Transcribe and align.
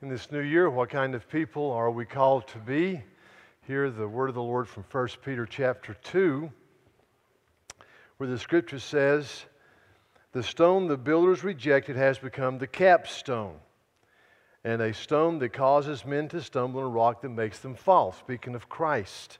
in 0.00 0.08
this 0.08 0.30
new 0.30 0.40
year. 0.40 0.70
What 0.70 0.90
kind 0.90 1.14
of 1.14 1.28
people 1.28 1.72
are 1.72 1.90
we 1.90 2.04
called 2.04 2.46
to 2.48 2.58
be? 2.58 3.02
Hear 3.66 3.90
the 3.90 4.06
word 4.06 4.28
of 4.28 4.36
the 4.36 4.42
Lord 4.42 4.68
from 4.68 4.84
1 4.90 5.08
Peter 5.24 5.44
chapter 5.44 5.94
2, 6.04 6.50
where 8.16 8.28
the 8.28 8.38
scripture 8.38 8.78
says, 8.78 9.44
The 10.32 10.42
stone 10.42 10.86
the 10.86 10.96
builders 10.96 11.42
rejected 11.42 11.96
has 11.96 12.18
become 12.18 12.58
the 12.58 12.66
capstone, 12.66 13.56
and 14.62 14.80
a 14.80 14.94
stone 14.94 15.40
that 15.40 15.52
causes 15.52 16.04
men 16.04 16.28
to 16.28 16.40
stumble, 16.40 16.80
and 16.80 16.88
a 16.88 16.92
rock 16.92 17.22
that 17.22 17.30
makes 17.30 17.58
them 17.58 17.74
fall. 17.74 18.12
Speaking 18.12 18.54
of 18.54 18.68
Christ, 18.68 19.38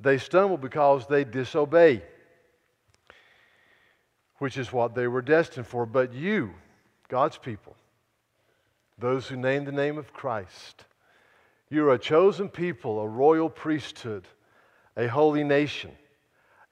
they 0.00 0.18
stumble 0.18 0.58
because 0.58 1.06
they 1.06 1.22
disobey, 1.22 2.02
which 4.38 4.58
is 4.58 4.72
what 4.72 4.96
they 4.96 5.06
were 5.06 5.22
destined 5.22 5.68
for. 5.68 5.86
But 5.86 6.12
you, 6.12 6.54
God's 7.08 7.38
people, 7.38 7.76
those 8.98 9.26
who 9.26 9.36
name 9.36 9.64
the 9.64 9.72
name 9.72 9.98
of 9.98 10.12
Christ. 10.12 10.84
You 11.68 11.88
are 11.88 11.94
a 11.94 11.98
chosen 11.98 12.48
people, 12.48 13.00
a 13.00 13.08
royal 13.08 13.50
priesthood, 13.50 14.26
a 14.96 15.06
holy 15.06 15.44
nation, 15.44 15.90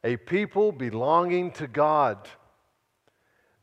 a 0.05 0.17
people 0.17 0.71
belonging 0.73 1.51
to 1.53 1.67
God, 1.67 2.29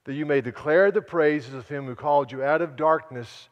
that 0.04 0.14
you 0.14 0.26
may 0.26 0.42
declare 0.42 0.92
the 0.92 1.02
praises 1.02 1.54
of 1.54 1.68
Him 1.68 1.86
who 1.86 1.96
called 1.96 2.32
you 2.32 2.44
out 2.44 2.62
of 2.62 2.76
darkness 2.76 3.50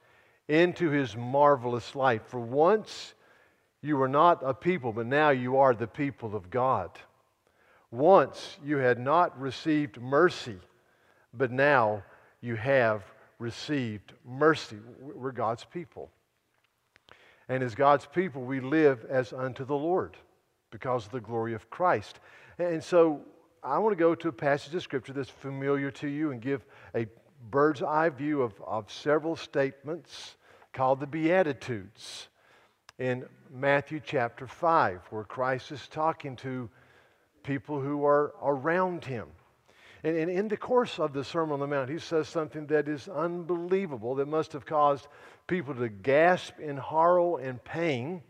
into 0.48 0.90
His 0.90 1.16
marvelous 1.16 1.96
light. 1.96 2.28
For 2.28 2.40
once 2.40 3.14
you 3.82 3.98
were 3.98 4.08
not 4.08 4.42
a 4.44 4.54
people, 4.54 4.92
but 4.92 5.06
now 5.06 5.30
you 5.30 5.58
are 5.58 5.74
the 5.74 5.88
people 5.88 6.36
of 6.36 6.50
God. 6.50 6.92
Once 7.92 8.58
you 8.64 8.78
had 8.78 9.00
not 9.00 9.40
received 9.40 10.02
mercy, 10.02 10.58
but 11.34 11.52
now 11.52 12.04
you 12.42 12.56
have 12.56 13.04
received 13.40 14.14
mercy. 14.26 14.78
We're 15.00 15.32
God's 15.32 15.64
people. 15.66 16.10
And 17.50 17.64
as 17.64 17.76
God's 17.76 18.06
people, 18.06 18.44
we 18.44 18.60
live 18.60 19.06
as 19.10 19.32
unto 19.32 19.64
the 19.64 19.76
Lord 19.76 20.18
because 20.72 21.06
of 21.06 21.12
the 21.12 21.22
glory 21.22 21.54
of 21.54 21.70
Christ. 21.70 22.20
And 22.60 22.84
so 22.84 23.22
I 23.64 23.78
want 23.80 23.94
to 23.94 24.00
go 24.00 24.16
to 24.16 24.28
a 24.28 24.34
passage 24.34 24.74
of 24.76 24.84
Scripture 24.84 25.14
that's 25.14 25.30
familiar 25.30 25.92
to 25.92 26.08
you 26.08 26.32
and 26.32 26.42
give 26.42 26.66
a 26.94 27.08
bird's 27.50 27.82
eye 27.82 28.10
view 28.10 28.42
of, 28.42 28.54
of 28.66 28.92
several 28.92 29.36
statements 29.36 30.36
called 30.74 31.00
the 31.00 31.08
Beatitudes 31.08 32.28
in 33.00 33.26
Matthew 33.52 34.02
chapter 34.04 34.48
5, 34.48 35.02
where 35.10 35.24
Christ 35.24 35.72
is 35.72 35.88
talking 35.88 36.36
to 36.38 36.70
people 37.44 37.80
who 37.80 38.06
are 38.06 38.34
around 38.44 39.06
him. 39.06 39.28
And, 40.08 40.18
and, 40.18 40.32
in 40.32 40.48
the 40.48 40.56
course 40.56 41.00
of 41.00 41.12
the 41.12 41.22
Sermon 41.22 41.56
on 41.56 41.60
the 41.60 41.68
Mount, 41.68 41.90
he 41.90 42.00
says 42.00 42.30
something 42.30 42.66
that 42.68 42.88
is 42.88 43.10
unbelievable 43.10 44.16
that 44.16 44.28
must 44.28 44.54
have 44.54 44.66
caused 44.66 45.06
people 45.48 45.76
to 45.76 45.90
gasp 45.90 46.62
in 46.62 46.78
horror 46.78 47.42
and 47.42 47.62
pain. 47.62 48.22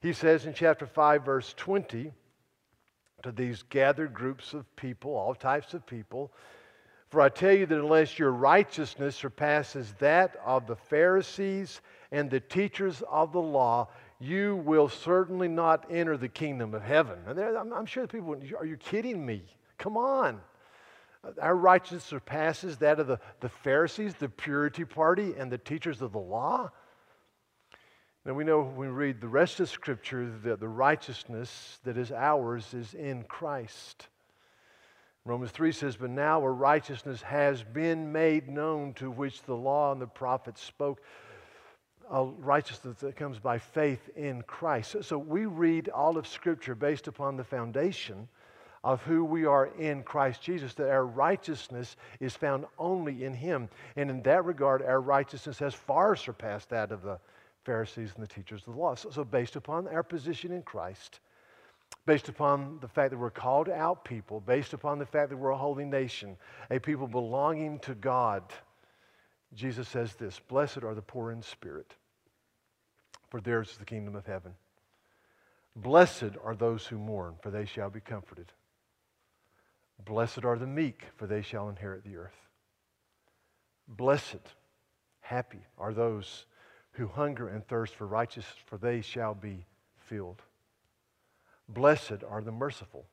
He 0.00 0.14
says 0.14 0.46
in 0.46 0.54
chapter 0.54 0.86
5, 0.86 1.22
verse 1.22 1.52
20, 1.58 2.12
to 3.24 3.32
these 3.32 3.62
gathered 3.64 4.14
groups 4.14 4.54
of 4.54 4.64
people, 4.74 5.14
all 5.14 5.34
types 5.34 5.74
of 5.74 5.84
people, 5.84 6.32
For 7.10 7.20
I 7.20 7.28
tell 7.28 7.52
you 7.52 7.66
that 7.66 7.78
unless 7.78 8.18
your 8.18 8.30
righteousness 8.30 9.14
surpasses 9.14 9.92
that 9.98 10.36
of 10.46 10.66
the 10.66 10.76
Pharisees 10.76 11.82
and 12.10 12.30
the 12.30 12.40
teachers 12.40 13.02
of 13.10 13.32
the 13.32 13.40
law, 13.40 13.88
you 14.18 14.56
will 14.64 14.88
certainly 14.88 15.48
not 15.48 15.84
enter 15.90 16.16
the 16.16 16.30
kingdom 16.30 16.72
of 16.72 16.82
heaven. 16.82 17.18
And 17.26 17.38
I'm, 17.38 17.70
I'm 17.70 17.86
sure 17.86 18.06
the 18.06 18.08
people, 18.08 18.34
are 18.58 18.64
you 18.64 18.78
kidding 18.78 19.26
me? 19.26 19.42
Come 19.76 19.98
on. 19.98 20.40
Our 21.40 21.54
righteousness 21.54 22.04
surpasses 22.04 22.78
that 22.78 22.98
of 22.98 23.06
the, 23.06 23.20
the 23.40 23.48
Pharisees, 23.48 24.14
the 24.14 24.28
purity 24.28 24.84
party, 24.84 25.34
and 25.36 25.52
the 25.52 25.58
teachers 25.58 26.02
of 26.02 26.12
the 26.12 26.18
law. 26.18 26.70
Now 28.24 28.34
we 28.34 28.44
know 28.44 28.62
when 28.62 28.88
we 28.88 28.94
read 28.94 29.20
the 29.20 29.28
rest 29.28 29.60
of 29.60 29.68
Scripture 29.68 30.32
that 30.44 30.60
the 30.60 30.68
righteousness 30.68 31.80
that 31.84 31.96
is 31.96 32.10
ours 32.10 32.74
is 32.74 32.94
in 32.94 33.22
Christ. 33.24 34.08
Romans 35.24 35.52
3 35.52 35.70
says, 35.70 35.96
But 35.96 36.10
now 36.10 36.42
a 36.42 36.50
righteousness 36.50 37.22
has 37.22 37.62
been 37.62 38.10
made 38.10 38.48
known 38.48 38.92
to 38.94 39.10
which 39.10 39.42
the 39.42 39.54
law 39.54 39.92
and 39.92 40.00
the 40.00 40.06
prophets 40.06 40.60
spoke. 40.60 41.00
A 42.10 42.24
righteousness 42.24 42.96
that 42.98 43.14
comes 43.14 43.38
by 43.38 43.58
faith 43.58 44.10
in 44.16 44.42
Christ. 44.42 44.96
So 45.02 45.18
we 45.18 45.46
read 45.46 45.88
all 45.88 46.18
of 46.18 46.26
Scripture 46.26 46.74
based 46.74 47.06
upon 47.06 47.36
the 47.36 47.44
foundation 47.44 48.28
of 48.84 49.00
who 49.02 49.24
we 49.24 49.44
are 49.44 49.66
in 49.78 50.02
Christ 50.02 50.42
Jesus, 50.42 50.74
that 50.74 50.90
our 50.90 51.06
righteousness 51.06 51.96
is 52.18 52.34
found 52.34 52.66
only 52.78 53.24
in 53.24 53.34
Him. 53.34 53.68
And 53.96 54.10
in 54.10 54.22
that 54.22 54.44
regard, 54.44 54.82
our 54.82 55.00
righteousness 55.00 55.58
has 55.60 55.74
far 55.74 56.16
surpassed 56.16 56.70
that 56.70 56.90
of 56.90 57.02
the 57.02 57.18
Pharisees 57.64 58.12
and 58.14 58.22
the 58.22 58.32
teachers 58.32 58.62
of 58.66 58.74
the 58.74 58.80
law. 58.80 58.94
So, 58.96 59.10
so 59.10 59.24
based 59.24 59.54
upon 59.54 59.86
our 59.86 60.02
position 60.02 60.50
in 60.50 60.62
Christ, 60.62 61.20
based 62.06 62.28
upon 62.28 62.78
the 62.80 62.88
fact 62.88 63.10
that 63.10 63.18
we're 63.18 63.30
called 63.30 63.68
out 63.68 64.04
people, 64.04 64.40
based 64.40 64.72
upon 64.72 64.98
the 64.98 65.06
fact 65.06 65.30
that 65.30 65.36
we're 65.36 65.50
a 65.50 65.56
holy 65.56 65.84
nation, 65.84 66.36
a 66.70 66.80
people 66.80 67.06
belonging 67.06 67.78
to 67.80 67.94
God, 67.94 68.42
Jesus 69.54 69.88
says 69.88 70.14
this 70.14 70.40
Blessed 70.48 70.82
are 70.82 70.94
the 70.94 71.02
poor 71.02 71.30
in 71.30 71.42
spirit, 71.42 71.94
for 73.30 73.40
theirs 73.40 73.70
is 73.70 73.76
the 73.76 73.84
kingdom 73.84 74.16
of 74.16 74.26
heaven. 74.26 74.54
Blessed 75.76 76.36
are 76.42 76.56
those 76.56 76.86
who 76.86 76.98
mourn, 76.98 77.36
for 77.40 77.50
they 77.50 77.64
shall 77.64 77.88
be 77.88 78.00
comforted. 78.00 78.52
Blessed 80.04 80.44
are 80.44 80.58
the 80.58 80.66
meek, 80.66 81.04
for 81.16 81.26
they 81.26 81.42
shall 81.42 81.68
inherit 81.68 82.04
the 82.04 82.16
earth. 82.16 82.48
Blessed, 83.88 84.40
happy 85.20 85.64
are 85.78 85.92
those 85.92 86.46
who 86.92 87.06
hunger 87.06 87.48
and 87.48 87.66
thirst 87.66 87.94
for 87.94 88.06
righteousness, 88.06 88.56
for 88.66 88.78
they 88.78 89.00
shall 89.00 89.34
be 89.34 89.64
filled. 89.96 90.42
Blessed 91.68 92.24
are 92.28 92.42
the 92.42 92.52
merciful, 92.52 93.06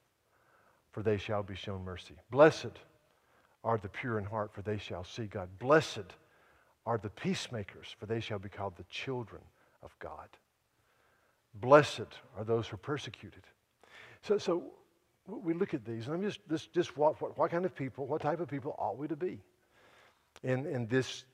for 0.92 1.04
they 1.04 1.18
shall 1.18 1.44
be 1.44 1.56
shown 1.56 1.84
mercy. 1.84 2.16
Blessed 2.30 2.80
are 3.64 3.78
the 3.78 3.90
pure 3.90 4.18
in 4.18 4.26
heart, 4.26 4.54
for 4.54 4.62
they 4.62 4.78
shall 4.78 5.04
see 5.04 5.26
God. 5.26 5.50
Blessed 5.60 6.14
are 6.86 6.98
the 6.98 7.10
peacemakers, 7.10 7.96
for 8.00 8.06
they 8.06 8.20
shall 8.20 8.40
be 8.40 8.50
called 8.50 8.76
the 8.76 8.84
children 8.84 9.42
of 9.84 9.98
God. 10.00 10.28
Blessed 11.54 12.08
are 12.38 12.44
those 12.44 12.68
who 12.68 12.76
are 12.76 12.78
persecuted. 12.78 13.44
So, 14.22 14.38
so 14.38 14.64
we 15.30 15.54
look 15.54 15.74
at 15.74 15.86
these, 15.86 16.08
and 16.08 16.16
I'm 16.16 16.22
just, 16.22 16.40
just, 16.50 16.74
just 16.74 16.98
what, 16.98 17.22
what, 17.22 17.38
what 17.38 17.52
kind 17.52 17.66
of 17.66 17.76
people, 17.76 18.06
what 18.08 18.22
type 18.22 18.40
of 18.40 18.48
people 18.48 18.76
ought 18.78 18.98
we 18.98 19.08
to 19.08 19.16
be 19.16 19.40
in, 20.44 20.66
in 20.66 20.88
this 20.88 21.26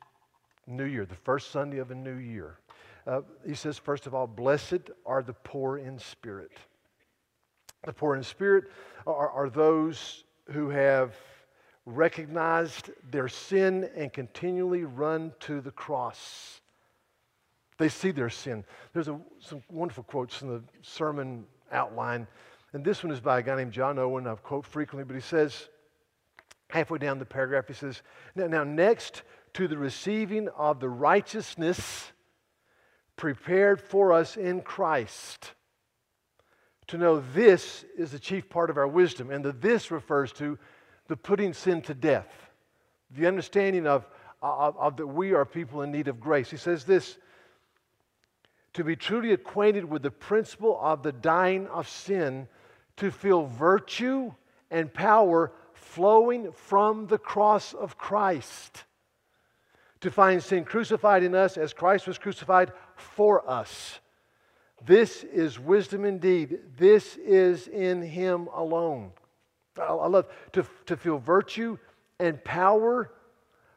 new 0.68 0.86
year, 0.86 1.06
the 1.06 1.16
first 1.16 1.52
Sunday 1.52 1.78
of 1.78 1.92
a 1.92 1.96
new 1.96 2.16
year? 2.16 2.60
Uh, 3.08 3.22
he 3.46 3.54
says, 3.54 3.78
first 3.78 4.08
of 4.08 4.16
all, 4.16 4.28
blessed 4.28 4.90
are 5.06 5.22
the 5.22 5.34
poor 5.34 5.78
in 5.78 6.00
spirit. 6.00 6.52
The 7.84 7.94
poor 7.94 8.16
in 8.16 8.24
spirit 8.24 8.66
are, 9.06 9.30
are 9.30 9.50
those 9.50 10.24
who 10.52 10.70
have 10.70 11.14
recognized 11.86 12.90
their 13.12 13.28
sin 13.28 13.90
and 13.96 14.12
continually 14.12 14.86
run 14.86 15.32
to 15.42 15.62
the 15.62 15.72
cross. 15.72 16.62
They 17.78 17.90
see 17.90 18.12
their 18.12 18.30
sin. 18.30 18.64
There's 18.94 19.08
a, 19.08 19.20
some 19.40 19.62
wonderful 19.70 20.04
quotes 20.04 20.42
in 20.42 20.48
the 20.48 20.64
sermon 20.82 21.46
outline 21.72 22.28
and 22.76 22.84
this 22.84 23.06
one 23.06 23.14
is 23.14 23.22
by 23.22 23.40
a 23.40 23.42
guy 23.42 23.56
named 23.56 23.72
John 23.72 23.98
Owen, 23.98 24.28
I've 24.28 24.44
quote 24.44 24.66
frequently, 24.66 25.06
but 25.06 25.16
he 25.16 25.22
says, 25.22 25.70
halfway 26.70 26.98
down 26.98 27.20
the 27.20 27.26
paragraph, 27.26 27.70
he 27.70 27.74
says, 27.74 28.02
Now, 28.36 28.48
now 28.48 28.64
next 28.66 29.22
to 29.54 29.70
the 29.70 29.78
receiving 29.78 30.50
of 30.50 30.82
the 30.82 30.90
righteousness 30.90 32.12
prepared 33.16 33.80
for 33.80 34.12
us 34.12 34.36
in 34.36 34.60
Christ, 34.60 35.54
to 36.88 36.98
know 36.98 37.24
this 37.34 37.86
is 37.98 38.12
the 38.12 38.20
chief 38.20 38.50
part 38.50 38.70
of 38.70 38.76
our 38.76 38.90
wisdom. 38.90 39.32
And 39.32 39.46
the 39.46 39.54
this 39.54 39.90
refers 39.90 40.34
to 40.34 40.60
the 41.08 41.16
putting 41.16 41.54
sin 41.54 41.82
to 41.84 41.94
death, 41.94 42.28
the 43.10 43.26
understanding 43.26 43.88
of, 43.88 44.06
of, 44.42 44.76
of 44.78 44.98
that 44.98 45.08
we 45.08 45.32
are 45.34 45.46
people 45.46 45.82
in 45.82 45.94
need 45.94 46.10
of 46.10 46.20
grace. 46.20 46.52
He 46.52 46.58
says 46.58 46.84
this 46.84 47.18
to 48.74 48.84
be 48.84 48.98
truly 48.98 49.32
acquainted 49.32 49.86
with 49.86 50.02
the 50.02 50.12
principle 50.12 50.78
of 50.82 51.04
the 51.04 51.14
dying 51.14 51.68
of 51.68 51.88
sin 51.88 52.50
to 52.98 53.12
feel 53.12 53.46
virtue 53.46 54.34
and 54.72 54.94
power 54.94 55.52
flowing 55.74 56.52
from 56.52 57.08
the 57.08 57.18
cross 57.18 57.74
of 57.74 57.98
Christ. 57.98 58.84
To 60.02 60.12
find 60.12 60.42
sin 60.42 60.66
crucified 60.66 61.24
in 61.24 61.34
us 61.34 61.58
as 61.58 61.74
Christ 61.74 62.08
was 62.08 62.18
crucified 62.18 62.72
for 62.96 63.50
us. 63.50 64.00
This 64.86 65.24
is 65.24 65.60
wisdom 65.60 66.06
indeed. 66.06 66.60
This 66.78 67.16
is 67.18 67.68
in 67.68 68.02
Him 68.02 68.48
alone. 68.54 69.12
I 69.80 70.08
love 70.08 70.28
to, 70.54 70.66
to 70.86 70.96
feel 70.96 71.18
virtue 71.18 71.78
and 72.20 72.42
power 72.44 73.12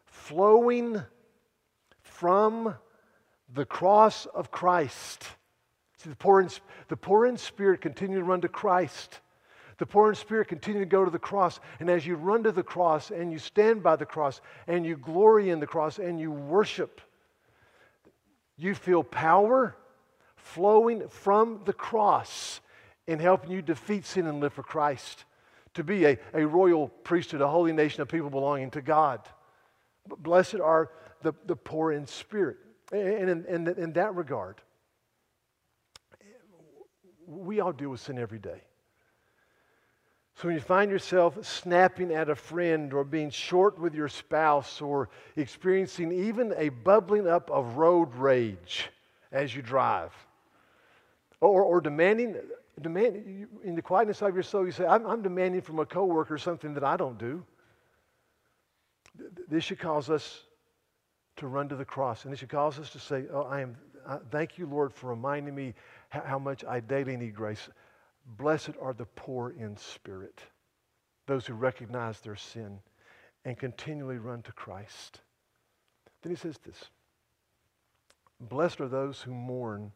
flowing 0.07 1.03
from 2.03 2.75
the 3.53 3.65
cross 3.65 4.27
of 4.27 4.51
Christ. 4.51 5.25
See, 5.99 6.11
the 6.11 6.17
poor, 6.17 6.41
in, 6.41 6.49
the 6.89 6.97
poor 6.97 7.27
in 7.27 7.37
spirit 7.37 7.81
continue 7.81 8.19
to 8.19 8.25
run 8.25 8.41
to 8.41 8.49
Christ. 8.49 9.21
The 9.79 9.87
poor 9.87 10.09
in 10.09 10.15
spirit 10.17 10.49
continue 10.49 10.81
to 10.81 10.87
go 10.87 11.05
to 11.05 11.11
the 11.11 11.19
cross. 11.19 11.61
And 11.79 11.91
as 11.91 12.07
you 12.07 12.17
run 12.17 12.43
to 12.45 12.53
the 12.53 12.63
cross 12.65 13.11
and 13.11 13.31
you 13.31 13.39
stand 13.39 13.83
by 13.83 13.97
the 13.97 14.07
cross 14.07 14.41
and 14.67 14.85
you 14.87 14.97
glory 14.97 15.51
in 15.51 15.61
the 15.61 15.67
cross 15.67 15.99
and 15.99 16.19
you 16.19 16.33
worship, 16.33 17.01
You 18.59 18.75
feel 18.75 19.05
power 19.05 19.77
flowing 20.37 21.09
from 21.09 21.61
the 21.65 21.73
cross 21.73 22.61
in 23.07 23.21
helping 23.21 23.53
you 23.53 23.63
defeat 23.63 24.05
sin 24.05 24.27
and 24.27 24.41
live 24.41 24.53
for 24.53 24.65
Christ, 24.65 25.25
to 25.75 25.85
be 25.85 26.05
a, 26.05 26.19
a 26.35 26.45
royal 26.45 26.89
priesthood, 26.89 27.41
a 27.41 27.49
holy 27.49 27.73
nation 27.73 28.03
of 28.03 28.09
people 28.09 28.29
belonging 28.29 28.71
to 28.73 28.83
God. 28.83 29.21
Blessed 30.19 30.57
are 30.57 30.91
the, 31.23 31.33
the 31.47 31.57
poor 31.57 31.93
in 31.93 32.07
spirit. 32.07 32.59
And 32.93 33.31
in, 33.31 33.45
in, 33.47 33.69
in 33.79 33.93
that 33.93 34.15
regard, 34.15 34.57
we 37.29 37.61
all 37.61 37.73
deal 37.73 37.91
with 37.91 38.01
sin 38.01 38.19
every 38.19 38.39
day. 38.39 38.63
So 40.35 40.47
when 40.47 40.55
you 40.55 40.61
find 40.61 40.91
yourself 40.91 41.45
snapping 41.45 42.13
at 42.13 42.31
a 42.31 42.35
friend 42.37 42.95
or 42.95 43.03
being 43.03 43.29
short 43.29 43.79
with 43.79 43.93
your 43.93 44.09
spouse 44.09 44.81
or 44.81 45.09
experiencing 45.35 46.13
even 46.13 46.55
a 46.57 46.69
bubbling 46.69 47.27
up 47.27 47.51
of 47.51 47.77
road 47.77 48.15
rage 48.15 48.89
as 49.33 49.55
you 49.55 49.63
drive, 49.63 50.13
or, 51.41 51.63
or 51.65 51.81
demanding, 51.81 52.37
demand, 52.81 53.49
in 53.65 53.75
the 53.75 53.83
quietness 53.83 54.23
of 54.23 54.33
your 54.35 54.45
soul, 54.45 54.65
you 54.65 54.71
say, 54.71 54.87
I'm, 54.87 55.07
I'm 55.07 55.23
demanding 55.23 55.61
from 55.61 55.81
a 55.81 55.87
coworker 55.87 56.39
something 56.39 56.73
that 56.75 56.85
I 56.85 56.97
don't 56.97 57.19
do. 57.19 57.45
This 59.49 59.65
should 59.65 59.81
cause 59.81 60.09
us 60.09 60.45
to 61.37 61.49
run 61.49 61.69
to 61.69 61.77
the 61.77 61.85
cross. 61.85 62.25
And 62.25 62.33
this 62.33 62.39
should 62.39 62.49
cause 62.49 62.79
us 62.79 62.91
to 62.91 63.01
say, 63.01 63.25
Oh, 63.33 63.43
I 63.43 63.61
am, 63.61 63.77
uh, 64.07 64.19
thank 64.31 64.57
you, 64.57 64.67
Lord, 64.67 64.93
for 64.93 65.09
reminding 65.11 65.55
me 65.55 65.75
how, 66.09 66.39
much 66.39 66.65
I 66.65 66.81
daily 66.81 67.17
need 67.17 67.35
grace. 67.35 67.69
Blessed 68.25 68.73
are 68.81 68.93
the 68.93 69.07
poor 69.07 69.51
in 69.51 69.77
spirit, 69.77 70.41
those 71.27 71.47
who 71.47 71.55
recognize 71.55 72.21
their 72.21 72.37
sin 72.37 72.81
and 73.45 73.59
continually 73.59 74.19
run 74.19 74.43
to 74.43 74.53
Christ. 74.53 75.21
Then 76.23 76.31
he 76.33 76.37
says 76.37 76.59
this 76.65 76.91
Blessed 78.41 78.81
are 78.81 78.89
those 78.89 79.21
who 79.21 79.33
mourn, 79.33 79.93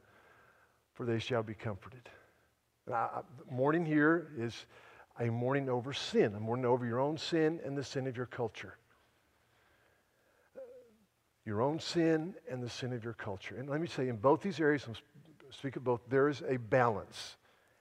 for 0.95 1.07
they 1.07 1.19
shall 1.19 1.43
be 1.43 1.55
comforted. 1.55 2.09
Now, 2.89 3.25
mourning 3.51 3.87
here 3.87 4.33
is 4.37 4.67
a 5.21 5.31
mourning 5.31 5.69
over 5.69 5.93
sin, 5.93 6.35
a 6.35 6.41
mourning 6.41 6.67
over 6.67 6.85
your 6.85 7.01
own 7.01 7.17
sin 7.19 7.61
and 7.65 7.77
the 7.77 7.85
sin 7.85 8.07
of 8.07 8.17
your 8.17 8.27
culture. 8.27 8.77
Your 11.45 11.61
own 11.61 11.81
sin 11.81 12.35
and 12.51 12.63
the 12.63 12.71
sin 12.71 12.93
of 12.93 13.03
your 13.03 13.15
culture. 13.15 13.57
And 13.57 13.69
let 13.69 13.81
me 13.81 13.89
say, 13.89 14.09
in 14.09 14.17
both 14.17 14.43
these 14.43 14.61
areas, 14.61 14.85
I'm 14.87 14.95
speak 15.53 15.77
of 15.77 15.85
both, 15.85 16.01
there 16.09 16.29
is 16.29 16.43
a 16.49 16.57
balance. 16.57 17.37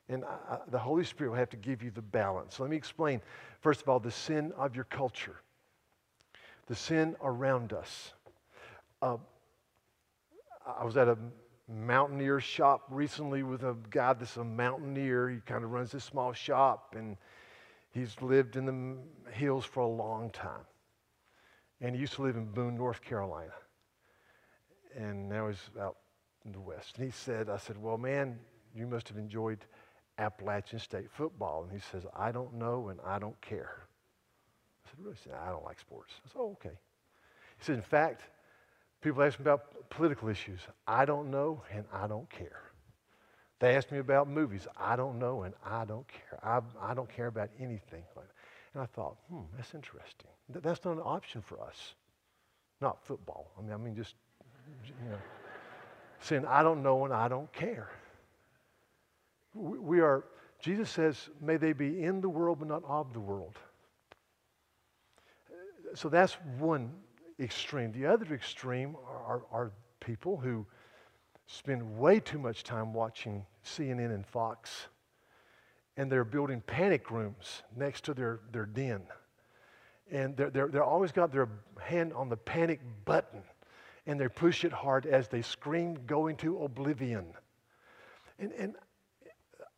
And 0.09 0.25
I, 0.25 0.57
the 0.69 0.79
Holy 0.79 1.03
Spirit 1.03 1.29
will 1.31 1.37
have 1.37 1.49
to 1.51 1.57
give 1.57 1.81
you 1.81 1.91
the 1.91 2.01
balance. 2.01 2.59
Let 2.59 2.69
me 2.69 2.75
explain. 2.75 3.21
First 3.61 3.81
of 3.81 3.89
all, 3.89 3.99
the 3.99 4.11
sin 4.11 4.51
of 4.57 4.75
your 4.75 4.85
culture, 4.85 5.37
the 6.67 6.75
sin 6.75 7.15
around 7.23 7.73
us. 7.73 8.13
Uh, 9.01 9.17
I 10.65 10.83
was 10.83 10.97
at 10.97 11.07
a 11.07 11.17
mountaineer 11.67 12.39
shop 12.39 12.83
recently 12.89 13.43
with 13.43 13.63
a 13.63 13.75
guy 13.89 14.13
that's 14.13 14.37
a 14.37 14.43
mountaineer. 14.43 15.29
He 15.29 15.39
kind 15.45 15.63
of 15.63 15.71
runs 15.71 15.91
this 15.91 16.03
small 16.03 16.33
shop, 16.33 16.95
and 16.97 17.17
he's 17.91 18.15
lived 18.21 18.57
in 18.57 18.65
the 18.65 19.31
hills 19.31 19.65
for 19.65 19.79
a 19.79 19.87
long 19.87 20.29
time. 20.31 20.65
And 21.79 21.95
he 21.95 22.01
used 22.01 22.13
to 22.13 22.23
live 22.23 22.35
in 22.35 22.45
Boone, 22.45 22.75
North 22.75 23.01
Carolina. 23.01 23.53
And 24.95 25.29
now 25.29 25.47
he's 25.47 25.69
out 25.79 25.97
in 26.45 26.51
the 26.51 26.59
West. 26.59 26.97
And 26.97 27.05
he 27.05 27.11
said, 27.11 27.49
I 27.49 27.57
said, 27.57 27.77
Well, 27.77 27.97
man, 27.97 28.39
you 28.75 28.87
must 28.87 29.07
have 29.09 29.17
enjoyed 29.17 29.59
Appalachian 30.17 30.79
State 30.79 31.09
football. 31.11 31.63
And 31.63 31.71
he 31.71 31.79
says, 31.91 32.05
I 32.15 32.31
don't 32.31 32.53
know 32.55 32.89
and 32.89 32.99
I 33.05 33.19
don't 33.19 33.39
care. 33.41 33.83
I 34.85 34.89
said, 34.89 34.99
Really? 34.99 35.15
He 35.15 35.29
said, 35.29 35.37
I 35.39 35.49
don't 35.49 35.63
like 35.63 35.79
sports. 35.79 36.13
I 36.25 36.27
said, 36.29 36.39
Oh, 36.39 36.51
okay. 36.51 36.77
He 37.57 37.65
said, 37.65 37.75
In 37.75 37.81
fact, 37.81 38.23
people 39.01 39.23
ask 39.23 39.39
me 39.39 39.43
about 39.43 39.89
political 39.89 40.29
issues. 40.29 40.59
I 40.87 41.05
don't 41.05 41.29
know 41.29 41.63
and 41.73 41.85
I 41.93 42.07
don't 42.07 42.29
care. 42.29 42.61
They 43.59 43.75
ask 43.75 43.91
me 43.91 43.99
about 43.99 44.27
movies. 44.27 44.67
I 44.75 44.95
don't 44.95 45.19
know 45.19 45.43
and 45.43 45.53
I 45.63 45.85
don't 45.85 46.07
care. 46.07 46.39
I, 46.43 46.61
I 46.81 46.95
don't 46.95 47.09
care 47.09 47.27
about 47.27 47.49
anything. 47.59 48.03
And 48.73 48.81
I 48.81 48.87
thought, 48.87 49.17
hmm, 49.29 49.41
that's 49.55 49.75
interesting. 49.75 50.29
That's 50.49 50.83
not 50.83 50.93
an 50.93 51.03
option 51.03 51.41
for 51.41 51.61
us. 51.61 51.93
Not 52.81 53.05
football. 53.05 53.51
I 53.57 53.61
mean, 53.61 53.71
I 53.71 53.77
mean 53.77 53.95
just, 53.95 54.15
you 55.03 55.09
know, 55.11 55.17
saying, 56.21 56.45
I 56.45 56.63
don't 56.63 56.83
know 56.83 57.05
and 57.05 57.13
I 57.13 57.27
don't 57.27 57.51
care. 57.51 57.89
We 59.53 59.99
are, 59.99 60.23
Jesus 60.59 60.89
says, 60.89 61.29
may 61.41 61.57
they 61.57 61.73
be 61.73 62.03
in 62.03 62.21
the 62.21 62.29
world 62.29 62.59
but 62.59 62.67
not 62.67 62.83
of 62.87 63.13
the 63.13 63.19
world. 63.19 63.57
So 65.93 66.07
that's 66.07 66.33
one 66.57 66.91
extreme. 67.39 67.91
The 67.91 68.05
other 68.05 68.33
extreme 68.33 68.95
are, 69.07 69.23
are, 69.23 69.41
are 69.51 69.71
people 69.99 70.37
who 70.37 70.65
spend 71.47 71.97
way 71.97 72.19
too 72.19 72.39
much 72.39 72.63
time 72.63 72.93
watching 72.93 73.45
CNN 73.65 74.13
and 74.13 74.25
Fox, 74.25 74.87
and 75.97 76.09
they're 76.09 76.23
building 76.23 76.61
panic 76.65 77.11
rooms 77.11 77.63
next 77.75 78.05
to 78.05 78.13
their, 78.13 78.39
their 78.51 78.65
den. 78.65 79.01
And 80.09 80.35
they're, 80.37 80.49
they're, 80.49 80.67
they're 80.67 80.83
always 80.83 81.11
got 81.11 81.31
their 81.31 81.49
hand 81.79 82.13
on 82.13 82.29
the 82.29 82.37
panic 82.37 82.79
button, 83.05 83.43
and 84.05 84.19
they 84.19 84.27
push 84.27 84.65
it 84.65 84.71
hard 84.71 85.05
as 85.05 85.27
they 85.27 85.41
scream, 85.41 85.97
going 86.07 86.35
to 86.37 86.63
oblivion. 86.63 87.25
And, 88.39 88.51
and 88.53 88.75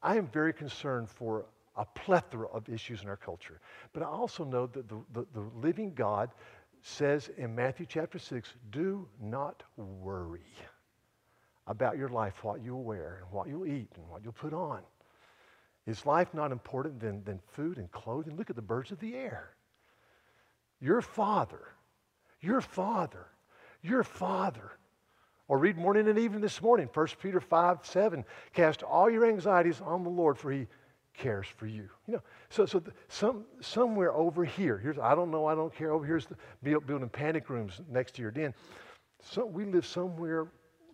I 0.01 0.17
am 0.17 0.27
very 0.27 0.53
concerned 0.53 1.09
for 1.09 1.45
a 1.75 1.85
plethora 1.85 2.47
of 2.47 2.69
issues 2.69 3.01
in 3.01 3.09
our 3.09 3.17
culture. 3.17 3.59
But 3.93 4.03
I 4.03 4.05
also 4.05 4.43
know 4.43 4.67
that 4.67 4.87
the, 4.87 4.97
the, 5.13 5.25
the, 5.33 5.41
living 5.55 5.93
God 5.93 6.29
says 6.81 7.29
in 7.37 7.55
Matthew 7.55 7.85
chapter 7.87 8.19
6 8.19 8.49
do 8.71 9.07
not 9.21 9.63
worry 9.77 10.41
about 11.65 11.97
your 11.97 12.09
life, 12.09 12.43
what 12.43 12.61
you'll 12.61 12.83
wear, 12.83 13.21
and 13.23 13.31
what 13.31 13.47
you'll 13.47 13.65
eat, 13.65 13.89
and 13.95 14.07
what 14.09 14.23
you'll 14.23 14.33
put 14.33 14.53
on. 14.53 14.81
Is 15.87 16.05
life 16.05 16.33
not 16.33 16.51
important 16.51 16.99
than, 16.99 17.23
than 17.23 17.39
food 17.51 17.77
and 17.77 17.91
clothing? 17.91 18.37
Look 18.37 18.49
at 18.49 18.55
the 18.55 18.61
birds 18.61 18.91
of 18.91 18.99
the 18.99 19.15
air. 19.15 19.55
Your 20.79 21.01
father, 21.01 21.69
your 22.41 22.61
father, 22.61 23.27
your 23.83 24.03
father 24.03 24.71
or 25.47 25.57
read 25.57 25.77
morning 25.77 26.07
and 26.07 26.17
evening 26.17 26.41
this 26.41 26.61
morning, 26.61 26.89
1 26.91 27.07
Peter 27.21 27.39
5 27.39 27.79
7. 27.83 28.25
Cast 28.53 28.81
all 28.81 29.09
your 29.09 29.25
anxieties 29.25 29.81
on 29.81 30.03
the 30.03 30.09
Lord, 30.09 30.37
for 30.37 30.51
he 30.51 30.67
cares 31.13 31.45
for 31.47 31.67
you. 31.67 31.89
You 32.07 32.13
know, 32.15 32.21
so, 32.49 32.65
so 32.65 32.79
the, 32.79 32.91
some, 33.07 33.45
somewhere 33.61 34.13
over 34.13 34.45
here, 34.45 34.77
here's, 34.77 34.97
I 34.97 35.13
don't 35.13 35.29
know, 35.29 35.45
I 35.45 35.53
don't 35.53 35.73
care, 35.75 35.91
over 35.91 36.05
here's 36.05 36.25
the 36.25 36.35
building 36.63 37.09
panic 37.09 37.49
rooms 37.49 37.81
next 37.91 38.15
to 38.15 38.21
your 38.21 38.31
den. 38.31 38.53
So 39.21 39.45
we 39.45 39.65
live 39.65 39.85
somewhere, 39.85 40.47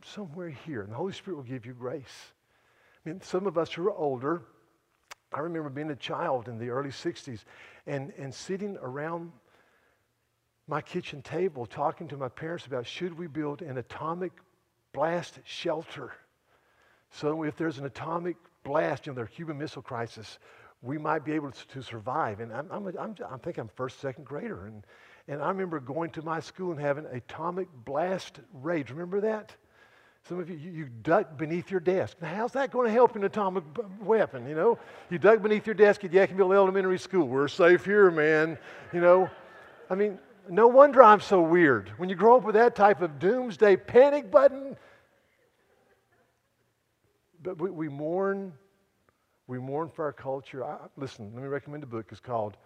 somewhere 0.03 0.49
here, 0.49 0.81
and 0.81 0.91
the 0.91 0.95
Holy 0.95 1.13
Spirit 1.13 1.37
will 1.37 1.43
give 1.43 1.65
you 1.65 1.73
grace. 1.73 2.33
I 3.05 3.09
mean, 3.09 3.21
some 3.21 3.47
of 3.47 3.57
us 3.57 3.71
who 3.71 3.87
are 3.87 3.93
older, 3.93 4.41
I 5.31 5.39
remember 5.39 5.69
being 5.69 5.91
a 5.91 5.95
child 5.95 6.47
in 6.47 6.57
the 6.57 6.69
early 6.69 6.89
60s 6.89 7.43
and, 7.87 8.11
and 8.17 8.33
sitting 8.33 8.77
around 8.81 9.31
my 10.69 10.81
kitchen 10.81 11.21
table 11.21 11.65
talking 11.65 12.07
to 12.07 12.15
my 12.15 12.29
parents 12.29 12.65
about 12.65 12.85
should 12.85 13.17
we 13.17 13.27
build 13.27 13.61
an 13.61 13.77
atomic 13.77 14.31
blast 14.93 15.39
shelter 15.43 16.13
so 17.11 17.43
if 17.43 17.55
there's 17.55 17.79
an 17.79 17.85
atomic 17.85 18.37
blast, 18.63 19.05
you 19.05 19.11
know, 19.11 19.17
there's 19.17 19.29
Cuban 19.29 19.57
Missile 19.57 19.81
Crisis, 19.81 20.39
we 20.81 20.97
might 20.97 21.25
be 21.25 21.33
able 21.33 21.51
to, 21.51 21.81
survive. 21.81 22.39
And 22.39 22.53
I'm, 22.53 22.67
I'm, 22.71 22.87
I'm, 22.87 23.15
I'm 23.29 23.39
thinking 23.39 23.61
I'm 23.61 23.69
first, 23.75 23.99
second 23.99 24.25
grader. 24.25 24.67
And, 24.67 24.85
and 25.27 25.41
I 25.41 25.49
remember 25.49 25.79
going 25.79 26.11
to 26.11 26.21
my 26.21 26.39
school 26.39 26.71
and 26.71 26.79
having 26.79 27.05
atomic 27.07 27.67
blast 27.85 28.39
rage. 28.53 28.89
Remember 28.91 29.21
that? 29.21 29.53
Some 30.27 30.39
of 30.39 30.49
you, 30.49 30.57
you, 30.57 30.71
you 30.71 30.89
duck 31.01 31.37
beneath 31.37 31.71
your 31.71 31.79
desk. 31.79 32.17
Now, 32.21 32.33
how's 32.35 32.51
that 32.51 32.71
going 32.71 32.87
to 32.87 32.93
help 32.93 33.15
an 33.15 33.23
atomic 33.23 33.63
weapon, 34.01 34.47
you 34.47 34.55
know? 34.55 34.77
You 35.09 35.17
duck 35.17 35.41
beneath 35.41 35.65
your 35.65 35.75
desk 35.75 36.03
at 36.03 36.11
Yadkinville 36.11 36.53
Elementary 36.53 36.99
School. 36.99 37.27
We're 37.27 37.47
safe 37.47 37.85
here, 37.85 38.11
man. 38.11 38.57
You 38.93 39.01
know? 39.01 39.29
I 39.89 39.95
mean, 39.95 40.19
no 40.49 40.67
wonder 40.67 41.03
I'm 41.03 41.21
so 41.21 41.41
weird. 41.41 41.89
When 41.97 42.09
you 42.09 42.15
grow 42.15 42.37
up 42.37 42.43
with 42.43 42.55
that 42.55 42.75
type 42.75 43.01
of 43.01 43.19
doomsday 43.19 43.77
panic 43.77 44.31
button, 44.31 44.75
but 47.41 47.61
we, 47.61 47.69
we 47.69 47.89
mourn, 47.89 48.53
we 49.47 49.59
mourn 49.59 49.89
for 49.89 50.05
our 50.05 50.13
culture. 50.13 50.63
I, 50.63 50.77
listen, 50.97 51.31
let 51.33 51.41
me 51.41 51.47
recommend 51.47 51.83
a 51.83 51.87
book. 51.87 52.07
It's 52.11 52.19
called, 52.19 52.57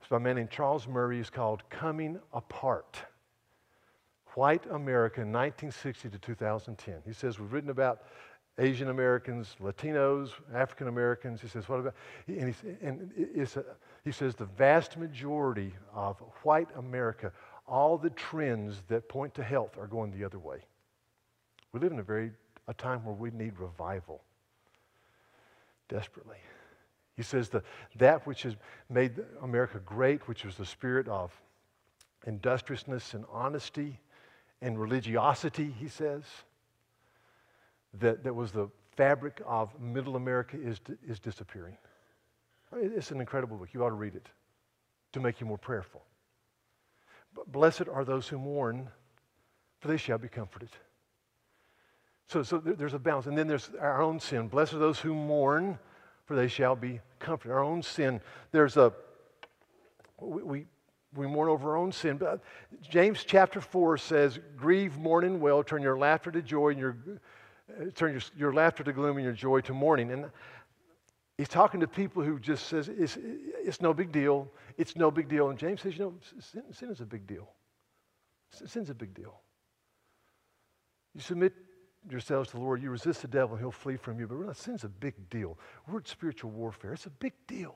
it's 0.00 0.08
by 0.08 0.16
a 0.16 0.20
man 0.20 0.36
named 0.36 0.50
Charles 0.50 0.86
Murray. 0.86 1.18
It's 1.18 1.30
called 1.30 1.68
Coming 1.70 2.20
Apart. 2.32 3.02
White 4.34 4.66
America, 4.66 5.20
1960 5.20 6.10
to 6.10 6.18
2010. 6.18 6.96
He 7.06 7.14
says, 7.14 7.38
We've 7.38 7.52
written 7.52 7.70
about 7.70 8.02
Asian 8.58 8.90
Americans, 8.90 9.56
Latinos, 9.62 10.30
African 10.54 10.88
Americans. 10.88 11.40
He 11.40 11.48
says, 11.48 11.68
What 11.68 11.80
about? 11.80 11.94
And, 12.26 12.54
and 12.82 13.12
it's 13.16 13.56
a, 13.56 13.64
he 14.06 14.12
says, 14.12 14.36
the 14.36 14.44
vast 14.44 14.96
majority 14.96 15.74
of 15.92 16.16
white 16.44 16.68
America, 16.76 17.32
all 17.66 17.98
the 17.98 18.10
trends 18.10 18.84
that 18.86 19.08
point 19.08 19.34
to 19.34 19.42
health 19.42 19.76
are 19.76 19.88
going 19.88 20.12
the 20.12 20.22
other 20.22 20.38
way. 20.38 20.58
We 21.72 21.80
live 21.80 21.90
in 21.90 21.98
a 21.98 22.04
very 22.04 22.30
a 22.68 22.74
time 22.74 23.04
where 23.04 23.16
we 23.16 23.32
need 23.32 23.58
revival 23.58 24.22
desperately. 25.88 26.36
He 27.16 27.24
says 27.24 27.48
that 27.48 27.64
that 27.96 28.24
which 28.28 28.44
has 28.44 28.54
made 28.88 29.24
America 29.42 29.80
great, 29.84 30.28
which 30.28 30.44
was 30.44 30.54
the 30.54 30.66
spirit 30.66 31.08
of 31.08 31.32
industriousness 32.28 33.12
and 33.12 33.24
honesty 33.32 33.98
and 34.62 34.80
religiosity, 34.80 35.74
he 35.80 35.88
says, 35.88 36.22
that, 37.94 38.22
that 38.22 38.36
was 38.36 38.52
the 38.52 38.68
fabric 38.96 39.42
of 39.44 39.80
middle 39.80 40.14
America 40.14 40.56
is, 40.56 40.80
is 41.08 41.18
disappearing. 41.18 41.76
It's 42.76 43.10
an 43.10 43.20
incredible 43.20 43.56
book. 43.56 43.68
You 43.72 43.84
ought 43.84 43.90
to 43.90 43.94
read 43.94 44.14
it 44.14 44.28
to 45.12 45.20
make 45.20 45.40
you 45.40 45.46
more 45.46 45.58
prayerful. 45.58 46.02
Blessed 47.48 47.88
are 47.92 48.04
those 48.04 48.28
who 48.28 48.38
mourn, 48.38 48.88
for 49.80 49.88
they 49.88 49.96
shall 49.96 50.18
be 50.18 50.28
comforted. 50.28 50.70
So, 52.28 52.42
so 52.42 52.58
there's 52.58 52.94
a 52.94 52.98
balance. 52.98 53.26
And 53.26 53.36
then 53.36 53.46
there's 53.46 53.70
our 53.80 54.02
own 54.02 54.18
sin. 54.18 54.48
Blessed 54.48 54.74
are 54.74 54.78
those 54.78 54.98
who 54.98 55.14
mourn, 55.14 55.78
for 56.24 56.34
they 56.34 56.48
shall 56.48 56.74
be 56.74 57.00
comforted. 57.18 57.52
Our 57.52 57.62
own 57.62 57.82
sin. 57.82 58.20
There's 58.52 58.76
a, 58.76 58.92
we, 60.20 60.42
we, 60.42 60.66
we 61.14 61.26
mourn 61.26 61.48
over 61.48 61.70
our 61.70 61.76
own 61.76 61.92
sin. 61.92 62.16
But 62.16 62.40
James 62.82 63.22
chapter 63.24 63.60
4 63.60 63.98
says, 63.98 64.40
Grieve, 64.56 64.98
mourn, 64.98 65.24
and 65.24 65.40
wail, 65.40 65.62
turn 65.62 65.82
your 65.82 65.98
laughter 65.98 66.30
to 66.32 66.42
joy, 66.42 66.70
and 66.70 66.78
your, 66.78 66.96
uh, 67.70 67.90
turn 67.94 68.12
your, 68.12 68.22
your 68.36 68.52
laughter 68.52 68.82
to 68.82 68.92
gloom, 68.92 69.18
and 69.18 69.24
your 69.24 69.34
joy 69.34 69.60
to 69.62 69.72
mourning. 69.72 70.10
And 70.10 70.30
he's 71.38 71.48
talking 71.48 71.80
to 71.80 71.86
people 71.86 72.22
who 72.22 72.38
just 72.38 72.66
says, 72.66 72.88
it's, 72.88 73.18
it's 73.20 73.80
no 73.80 73.92
big 73.92 74.12
deal. 74.12 74.48
It's 74.76 74.96
no 74.96 75.10
big 75.10 75.28
deal. 75.28 75.50
And 75.50 75.58
James 75.58 75.82
says, 75.82 75.94
you 75.94 76.04
know, 76.04 76.14
sin, 76.40 76.62
sin 76.72 76.90
is 76.90 77.00
a 77.00 77.06
big 77.06 77.26
deal. 77.26 77.48
Sin's 78.50 78.90
a 78.90 78.94
big 78.94 79.14
deal. 79.14 79.40
You 81.14 81.20
submit 81.20 81.52
yourselves 82.08 82.50
to 82.50 82.56
the 82.56 82.62
Lord, 82.62 82.82
you 82.82 82.90
resist 82.90 83.22
the 83.22 83.28
devil, 83.28 83.56
and 83.56 83.60
he'll 83.60 83.70
flee 83.70 83.96
from 83.96 84.20
you. 84.20 84.26
But 84.26 84.36
really, 84.36 84.54
sin's 84.54 84.84
a 84.84 84.88
big 84.88 85.28
deal. 85.28 85.58
We're 85.86 85.98
in 85.98 86.04
spiritual 86.04 86.50
warfare. 86.50 86.92
It's 86.92 87.06
a 87.06 87.10
big 87.10 87.32
deal. 87.46 87.74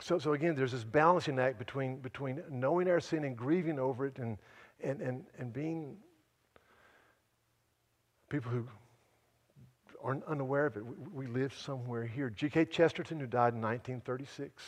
So, 0.00 0.18
so 0.18 0.32
again, 0.32 0.54
there's 0.54 0.72
this 0.72 0.84
balancing 0.84 1.38
act 1.38 1.58
between, 1.58 1.98
between 1.98 2.42
knowing 2.50 2.88
our 2.88 3.00
sin 3.00 3.24
and 3.24 3.36
grieving 3.36 3.78
over 3.78 4.06
it 4.06 4.18
and, 4.18 4.38
and, 4.82 5.00
and, 5.00 5.24
and 5.38 5.52
being 5.52 5.96
people 8.30 8.50
who 8.50 8.66
are 10.02 10.18
unaware 10.26 10.66
of 10.66 10.76
it. 10.76 10.84
We, 10.84 11.26
we 11.26 11.26
live 11.26 11.54
somewhere 11.54 12.04
here. 12.04 12.30
G.K. 12.30 12.66
Chesterton, 12.66 13.20
who 13.20 13.26
died 13.26 13.54
in 13.54 13.62
1936, 13.62 14.62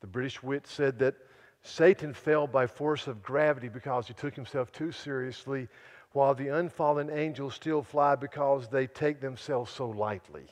the 0.00 0.06
British 0.06 0.42
wit, 0.42 0.66
said 0.66 0.98
that 1.00 1.14
Satan 1.62 2.14
fell 2.14 2.46
by 2.46 2.66
force 2.66 3.06
of 3.06 3.22
gravity 3.22 3.68
because 3.68 4.06
he 4.06 4.14
took 4.14 4.34
himself 4.34 4.72
too 4.72 4.92
seriously, 4.92 5.68
while 6.12 6.34
the 6.34 6.48
unfallen 6.48 7.10
angels 7.10 7.54
still 7.54 7.82
fly 7.82 8.14
because 8.14 8.68
they 8.68 8.86
take 8.86 9.20
themselves 9.20 9.70
so 9.70 9.88
lightly. 9.88 10.46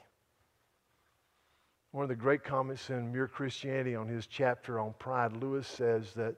One 1.93 2.03
of 2.03 2.09
the 2.09 2.17
great 2.17 2.45
comments 2.45 2.91
in 2.91 3.11
Mere 3.11 3.29
Christianity 3.29 3.95
on 3.95 4.09
his 4.09 4.27
chapter 4.27 4.79
on 4.79 4.95
pride, 4.99 5.35
Lewis 5.35 5.67
says 5.67 6.13
that 6.15 6.35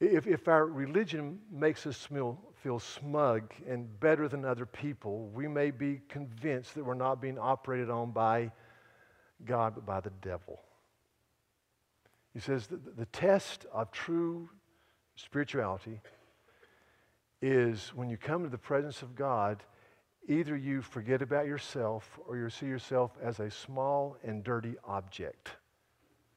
if, 0.00 0.26
if 0.26 0.48
our 0.48 0.66
religion 0.66 1.38
makes 1.52 1.86
us 1.86 1.96
feel, 2.06 2.38
feel 2.64 2.78
smug 2.78 3.52
and 3.68 4.00
better 4.00 4.26
than 4.26 4.42
other 4.42 4.64
people, 4.64 5.28
we 5.34 5.46
may 5.46 5.70
be 5.70 6.00
convinced 6.08 6.74
that 6.74 6.82
we're 6.82 6.94
not 6.94 7.20
being 7.20 7.38
operated 7.38 7.90
on 7.90 8.10
by 8.10 8.50
God, 9.44 9.74
but 9.74 9.84
by 9.84 10.00
the 10.00 10.12
devil. 10.22 10.62
He 12.32 12.40
says 12.40 12.66
the 12.66 13.06
test 13.12 13.66
of 13.70 13.92
true 13.92 14.48
spirituality 15.14 16.00
is 17.42 17.92
when 17.94 18.08
you 18.08 18.16
come 18.16 18.44
to 18.44 18.48
the 18.48 18.56
presence 18.56 19.02
of 19.02 19.14
God, 19.14 19.62
either 20.26 20.56
you 20.56 20.80
forget 20.80 21.20
about 21.20 21.44
yourself 21.44 22.18
or 22.26 22.38
you 22.38 22.48
see 22.48 22.64
yourself 22.64 23.10
as 23.22 23.40
a 23.40 23.50
small 23.50 24.16
and 24.24 24.42
dirty 24.42 24.74
object. 24.84 25.50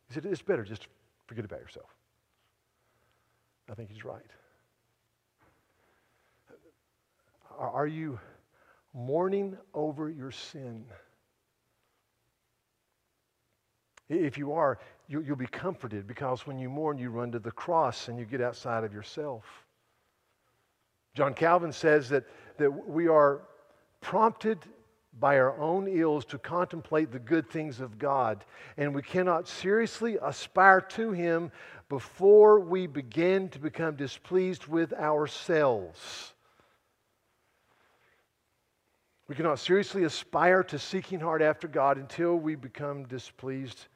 He 0.09 0.13
said, 0.13 0.25
it's 0.25 0.41
better 0.41 0.65
just 0.65 0.87
forget 1.25 1.45
about 1.45 1.61
yourself. 1.61 1.95
I 3.71 3.75
think 3.75 3.89
he's 3.89 4.03
right. 4.03 4.29
Are 7.57 7.87
you 7.87 8.19
mourning 8.93 9.57
over 9.73 10.09
your 10.09 10.31
sin? 10.31 10.85
If 14.09 14.37
you 14.37 14.53
are, 14.53 14.79
you, 15.07 15.19
will 15.21 15.35
be 15.35 15.47
comforted 15.47 16.07
because 16.07 16.47
when 16.47 16.59
you 16.59 16.69
mourn, 16.69 16.97
you 16.97 17.09
run 17.09 17.31
to 17.33 17.39
the 17.39 17.51
cross 17.51 18.07
and 18.07 18.17
you 18.17 18.25
get 18.25 18.41
outside 18.41 18.83
of 18.83 18.93
yourself. 18.93 19.43
John 21.13 21.33
Calvin 21.33 21.71
says 21.71 22.09
that, 22.09 22.25
that 22.57 22.71
we 22.71 23.07
are 23.07 23.41
prompted 24.01 24.59
by 25.19 25.39
our 25.39 25.59
own 25.59 25.87
ills 25.87 26.25
to 26.25 26.37
contemplate 26.37 27.11
the 27.11 27.19
good 27.19 27.49
things 27.49 27.79
of 27.79 27.97
God, 27.97 28.45
and 28.77 28.93
we 28.93 29.01
cannot 29.01 29.47
seriously 29.47 30.17
aspire 30.21 30.79
to 30.81 31.11
Him 31.11 31.51
before 31.89 32.59
we 32.59 32.85
begin 32.85 33.49
to 33.49 33.59
become 33.59 33.95
displeased 33.95 34.67
with 34.67 34.93
ourselves. 34.93 36.33
We 39.27 39.35
cannot 39.35 39.59
seriously 39.59 40.05
aspire 40.05 40.63
to 40.63 40.79
seeking 40.79 41.19
hard 41.19 41.41
after 41.41 41.67
God 41.67 41.97
until 41.97 42.35
we 42.37 42.55
become 42.55 43.05
displeased 43.05 43.87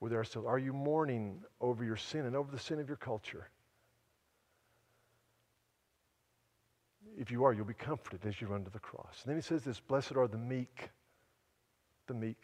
with 0.00 0.14
ourselves? 0.14 0.48
Are 0.48 0.58
you 0.58 0.72
mourning 0.72 1.42
over 1.60 1.84
your 1.84 1.96
sin 1.96 2.24
and 2.24 2.34
over 2.34 2.50
the 2.50 2.58
sin 2.58 2.80
of 2.80 2.88
your 2.88 2.96
culture? 2.96 3.50
If 7.18 7.30
you 7.30 7.44
are, 7.44 7.52
you'll 7.52 7.66
be 7.66 7.74
comforted 7.74 8.24
as 8.24 8.40
you 8.40 8.46
run 8.46 8.64
to 8.64 8.70
the 8.70 8.78
cross. 8.78 9.22
And 9.22 9.30
then 9.30 9.36
he 9.36 9.42
says 9.42 9.62
this 9.62 9.78
Blessed 9.80 10.16
are 10.16 10.26
the 10.26 10.38
meek, 10.38 10.88
the 12.06 12.14
meek, 12.14 12.42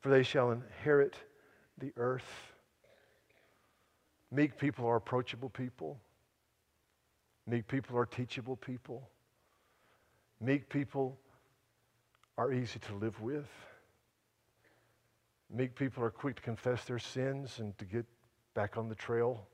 for 0.00 0.08
they 0.08 0.24
shall 0.24 0.50
inherit 0.50 1.16
the 1.78 1.92
earth. 1.96 2.52
Meek 4.32 4.58
people 4.58 4.86
are 4.86 4.96
approachable 4.96 5.48
people. 5.48 6.00
Meek 7.46 7.68
people 7.68 7.96
are 7.96 8.06
teachable 8.06 8.56
people. 8.56 9.08
Meek 10.40 10.68
people 10.68 11.18
are 12.38 12.52
easy 12.52 12.78
to 12.78 12.94
live 12.94 13.20
with. 13.20 13.48
Meek 15.50 15.74
people 15.74 16.04
are 16.04 16.10
quick 16.10 16.36
to 16.36 16.42
confess 16.42 16.84
their 16.84 17.00
sins 17.00 17.58
and 17.58 17.76
to 17.78 17.84
get 17.84 18.06
back 18.54 18.76
on 18.76 18.88
the 18.88 18.94
trail 18.94 19.46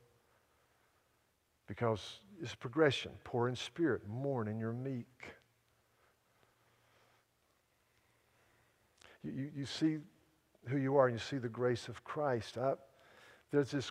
because 1.66 2.20
it's 2.42 2.54
progression. 2.54 3.10
Poor 3.24 3.48
in 3.48 3.56
spirit, 3.56 4.02
mourn, 4.06 4.58
you're 4.58 4.72
meek. 4.72 5.06
You, 9.22 9.32
you, 9.32 9.50
you, 9.56 9.66
see 9.66 9.96
who 10.66 10.76
you 10.76 10.96
are 10.96 11.06
and 11.06 11.14
you 11.14 11.20
see 11.20 11.38
the 11.38 11.48
grace 11.48 11.88
of 11.88 12.04
Christ. 12.04 12.58
I, 12.58 12.74
there's 13.50 13.70
this 13.70 13.90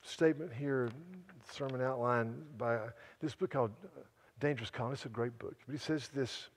statement 0.00 0.50
here, 0.54 0.90
sermon 1.50 1.82
outline 1.82 2.34
by 2.56 2.78
this 3.20 3.34
book 3.34 3.50
called 3.50 3.72
Dangerous 4.40 4.70
Calling. 4.70 4.94
It's 4.94 5.04
a 5.04 5.10
great 5.10 5.38
book. 5.38 5.56
But 5.66 5.72
he 5.72 5.78
says 5.78 6.08
this 6.08 6.48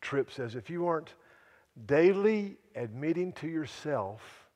Tripp 0.00 0.30
says, 0.30 0.54
if 0.54 0.70
you 0.70 0.86
aren't 0.86 1.14
daily 1.86 2.56
admitting 2.74 3.32
to 3.34 3.48
yourself 3.48 4.48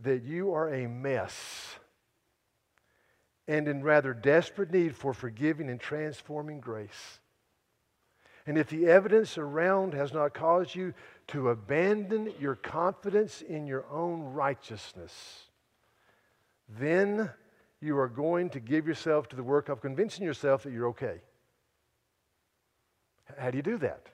that 0.00 0.22
you 0.22 0.52
are 0.52 0.72
a 0.72 0.86
mess 0.86 1.76
and 3.48 3.68
in 3.68 3.82
rather 3.82 4.14
desperate 4.14 4.72
need 4.72 4.94
for 4.94 5.12
forgiving 5.12 5.68
and 5.68 5.80
transforming 5.80 6.60
grace. 6.60 7.20
And 8.46 8.58
if 8.58 8.68
the 8.68 8.86
evidence 8.86 9.38
around 9.38 9.94
has 9.94 10.12
not 10.12 10.34
caused 10.34 10.74
you 10.74 10.94
to 11.28 11.50
abandon 11.50 12.32
your 12.40 12.56
confidence 12.56 13.42
in 13.42 13.66
your 13.66 13.84
own 13.90 14.32
righteousness, 14.32 15.44
then 16.68 17.30
you 17.80 17.98
are 17.98 18.08
going 18.08 18.50
to 18.50 18.60
give 18.60 18.86
yourself 18.86 19.28
to 19.28 19.36
the 19.36 19.42
work 19.42 19.68
of 19.68 19.80
convincing 19.80 20.24
yourself 20.24 20.62
that 20.62 20.72
you're 20.72 20.88
okay. 20.88 21.20
How 23.38 23.50
do 23.50 23.56
you 23.56 23.62
do 23.62 23.78
that? 23.78 24.08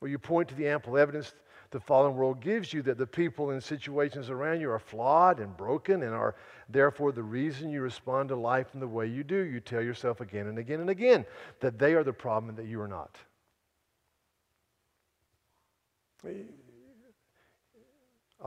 Well, 0.00 0.10
you 0.10 0.18
point 0.18 0.48
to 0.48 0.54
the 0.54 0.68
ample 0.68 0.98
evidence 0.98 1.32
the 1.70 1.80
fallen 1.80 2.14
world 2.14 2.40
gives 2.40 2.72
you 2.72 2.82
that 2.82 2.98
the 2.98 3.06
people 3.06 3.50
and 3.50 3.62
situations 3.62 4.30
around 4.30 4.60
you 4.60 4.70
are 4.70 4.78
flawed 4.78 5.40
and 5.40 5.56
broken 5.56 6.02
and 6.02 6.14
are 6.14 6.36
therefore 6.68 7.12
the 7.12 7.22
reason 7.22 7.70
you 7.70 7.80
respond 7.82 8.28
to 8.28 8.36
life 8.36 8.68
in 8.74 8.80
the 8.80 8.88
way 8.88 9.06
you 9.06 9.24
do. 9.24 9.36
You 9.36 9.60
tell 9.60 9.82
yourself 9.82 10.20
again 10.20 10.46
and 10.46 10.58
again 10.58 10.80
and 10.80 10.90
again 10.90 11.26
that 11.60 11.78
they 11.78 11.94
are 11.94 12.04
the 12.04 12.12
problem 12.12 12.50
and 12.50 12.58
that 12.58 12.66
you 12.66 12.80
are 12.80 12.88
not. 12.88 13.18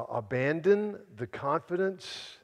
Abandon 0.09 0.99
the 1.17 1.27
confidence 1.27 2.37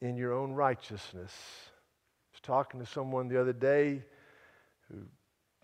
in 0.00 0.16
your 0.16 0.32
own 0.32 0.52
righteousness. 0.52 1.32
I 1.34 2.32
was 2.32 2.40
talking 2.42 2.80
to 2.80 2.86
someone 2.86 3.28
the 3.28 3.40
other 3.40 3.52
day 3.52 4.02
who, 4.90 5.02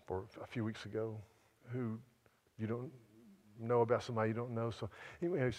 or 0.07 0.25
a 0.41 0.47
few 0.47 0.63
weeks 0.63 0.85
ago, 0.85 1.17
who 1.71 1.99
you 2.57 2.67
don't 2.67 2.91
know 3.59 3.81
about 3.81 4.03
somebody 4.03 4.29
you 4.29 4.35
don't 4.35 4.53
know. 4.53 4.71
So 4.71 4.89
anyway, 5.21 5.51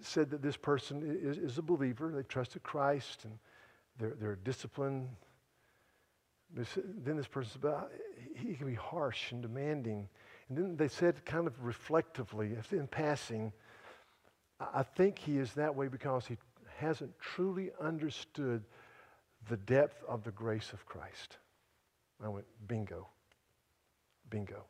said 0.00 0.30
that 0.30 0.42
this 0.42 0.56
person 0.56 1.18
is, 1.22 1.38
is 1.38 1.58
a 1.58 1.62
believer. 1.62 2.12
They 2.14 2.22
trusted 2.22 2.62
Christ 2.62 3.24
and 3.24 3.38
they're, 3.98 4.14
they're 4.20 4.36
disciplined. 4.36 5.08
Then 6.54 7.16
this 7.16 7.26
person 7.26 7.60
said, 7.60 7.72
he 8.34 8.54
can 8.54 8.66
be 8.66 8.74
harsh 8.74 9.32
and 9.32 9.40
demanding. 9.40 10.08
And 10.48 10.58
then 10.58 10.76
they 10.76 10.88
said 10.88 11.24
kind 11.24 11.46
of 11.46 11.54
reflectively, 11.62 12.56
in 12.70 12.86
passing, 12.86 13.52
I 14.60 14.82
think 14.82 15.18
he 15.18 15.38
is 15.38 15.52
that 15.54 15.74
way 15.74 15.88
because 15.88 16.26
he 16.26 16.36
hasn't 16.76 17.18
truly 17.18 17.70
understood 17.80 18.64
the 19.48 19.56
depth 19.56 20.02
of 20.06 20.24
the 20.24 20.30
grace 20.30 20.72
of 20.72 20.84
Christ. 20.86 21.38
I 22.22 22.28
went, 22.28 22.46
bingo. 22.68 23.08
Bingo. 24.30 24.64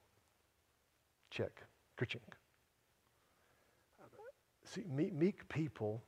Check. 1.30 1.62
Kerchink. 2.02 2.20
See, 4.64 4.84
meek 4.88 5.48
people 5.48 6.02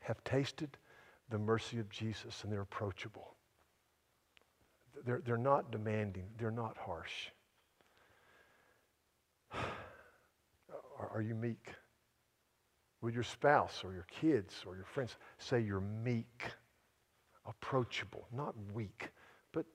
have 0.00 0.22
tasted 0.24 0.76
the 1.30 1.38
mercy 1.38 1.78
of 1.78 1.88
Jesus 1.90 2.42
and 2.42 2.52
they're 2.52 2.62
approachable. 2.62 3.34
They're, 5.04 5.20
they're 5.24 5.36
not 5.36 5.70
demanding, 5.70 6.24
they're 6.38 6.50
not 6.50 6.76
harsh. 6.78 7.28
Are, 10.98 11.10
are 11.14 11.20
you 11.20 11.34
meek? 11.34 11.74
With 13.02 13.12
your 13.12 13.22
spouse 13.22 13.82
or 13.84 13.92
your 13.92 14.06
kids 14.10 14.64
or 14.66 14.74
your 14.74 14.86
friends, 14.86 15.16
say 15.36 15.60
you're 15.60 15.80
meek, 15.80 16.44
approachable, 17.46 18.26
not 18.32 18.54
weak. 18.72 19.10
But 19.52 19.66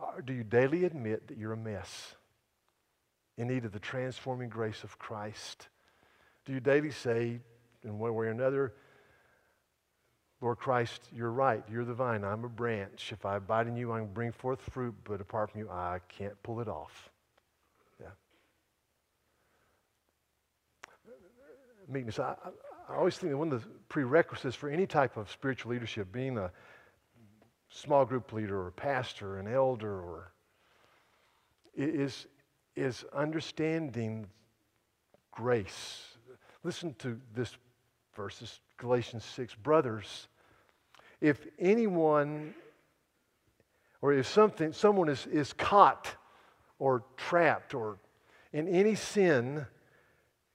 uh, 0.00 0.22
do 0.24 0.32
you 0.32 0.42
daily 0.44 0.84
admit 0.84 1.28
that 1.28 1.36
you're 1.36 1.52
a 1.52 1.58
mess 1.58 2.14
in 3.36 3.48
need 3.48 3.64
of 3.64 3.72
the 3.72 3.78
transforming 3.78 4.48
grace 4.48 4.84
of 4.84 4.98
Christ? 4.98 5.68
Do 6.44 6.52
you 6.52 6.60
daily 6.60 6.90
say, 6.90 7.40
in 7.82 7.98
one 7.98 8.14
way 8.14 8.26
or 8.26 8.30
another, 8.30 8.72
Lord 10.40 10.58
Christ, 10.58 11.08
you're 11.14 11.30
right. 11.30 11.62
You're 11.70 11.84
the 11.84 11.94
vine. 11.94 12.22
I'm 12.22 12.44
a 12.44 12.48
branch. 12.48 13.10
If 13.12 13.24
I 13.24 13.36
abide 13.36 13.66
in 13.68 13.76
you, 13.76 13.92
I 13.92 14.00
can 14.00 14.12
bring 14.12 14.32
forth 14.32 14.60
fruit, 14.60 14.94
but 15.04 15.20
apart 15.20 15.50
from 15.50 15.60
you, 15.60 15.70
I 15.70 16.00
can't 16.08 16.40
pull 16.42 16.60
it 16.60 16.68
off. 16.68 17.10
Yeah. 18.00 18.08
Meekness. 21.88 22.18
I, 22.18 22.34
I, 22.88 22.96
always 22.96 23.16
think 23.16 23.32
that 23.32 23.38
one 23.38 23.50
of 23.50 23.62
the 23.62 23.68
prerequisites 23.88 24.54
for 24.54 24.68
any 24.68 24.86
type 24.86 25.16
of 25.16 25.30
spiritual 25.30 25.72
leadership, 25.72 26.12
being 26.12 26.36
a 26.36 26.50
small 27.70 28.04
group 28.04 28.32
leader 28.32 28.66
or 28.66 28.70
pastor, 28.72 29.38
an 29.38 29.48
elder, 29.48 30.00
or 30.00 30.32
is, 31.74 32.26
is 32.76 33.04
understanding 33.12 34.26
grace. 35.32 36.04
Listen 36.62 36.94
to 36.98 37.18
this 37.34 37.56
verse, 38.14 38.60
Galatians 38.76 39.24
6. 39.24 39.54
Brothers, 39.56 40.28
if 41.20 41.46
anyone 41.58 42.54
or 44.02 44.12
if 44.12 44.26
something, 44.26 44.72
someone 44.72 45.08
is, 45.08 45.26
is 45.26 45.52
caught 45.52 46.14
or 46.78 47.02
trapped 47.16 47.74
or 47.74 47.98
in 48.52 48.68
any 48.68 48.94
sin, 48.94 49.66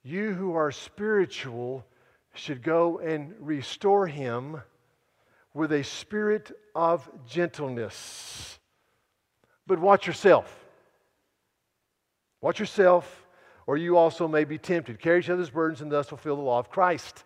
you 0.03 0.33
who 0.33 0.53
are 0.53 0.71
spiritual 0.71 1.85
should 2.33 2.63
go 2.63 2.99
and 2.99 3.33
restore 3.39 4.07
him 4.07 4.61
with 5.53 5.71
a 5.71 5.83
spirit 5.83 6.51
of 6.73 7.09
gentleness. 7.27 8.59
But 9.67 9.79
watch 9.79 10.07
yourself. 10.07 10.60
Watch 12.41 12.59
yourself, 12.59 13.25
or 13.67 13.77
you 13.77 13.97
also 13.97 14.27
may 14.27 14.43
be 14.43 14.57
tempted. 14.57 14.99
Carry 14.99 15.19
each 15.19 15.29
other's 15.29 15.49
burdens 15.49 15.81
and 15.81 15.91
thus 15.91 16.09
fulfill 16.09 16.35
the 16.35 16.41
law 16.41 16.59
of 16.59 16.69
Christ. 16.69 17.23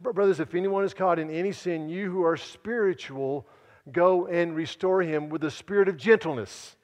Brothers, 0.00 0.38
if 0.38 0.54
anyone 0.54 0.84
is 0.84 0.94
caught 0.94 1.18
in 1.18 1.30
any 1.30 1.52
sin, 1.52 1.88
you 1.88 2.10
who 2.10 2.22
are 2.22 2.36
spiritual, 2.36 3.46
go 3.90 4.26
and 4.26 4.54
restore 4.54 5.02
him 5.02 5.28
with 5.28 5.40
the 5.40 5.50
spirit 5.50 5.88
of 5.88 5.96
gentleness. 5.96 6.76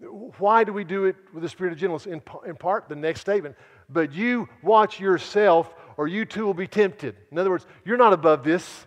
Why 0.00 0.64
do 0.64 0.72
we 0.72 0.84
do 0.84 1.04
it 1.04 1.16
with 1.32 1.42
the 1.42 1.48
spirit 1.48 1.72
of 1.72 1.78
gentleness? 1.78 2.06
In, 2.06 2.22
in 2.46 2.56
part, 2.56 2.88
the 2.88 2.96
next 2.96 3.20
statement. 3.20 3.56
But 3.88 4.12
you 4.12 4.48
watch 4.62 5.00
yourself, 5.00 5.74
or 5.96 6.08
you 6.08 6.24
too 6.24 6.46
will 6.46 6.54
be 6.54 6.68
tempted. 6.68 7.16
In 7.30 7.38
other 7.38 7.50
words, 7.50 7.66
you're 7.84 7.96
not 7.96 8.12
above 8.12 8.44
this. 8.44 8.86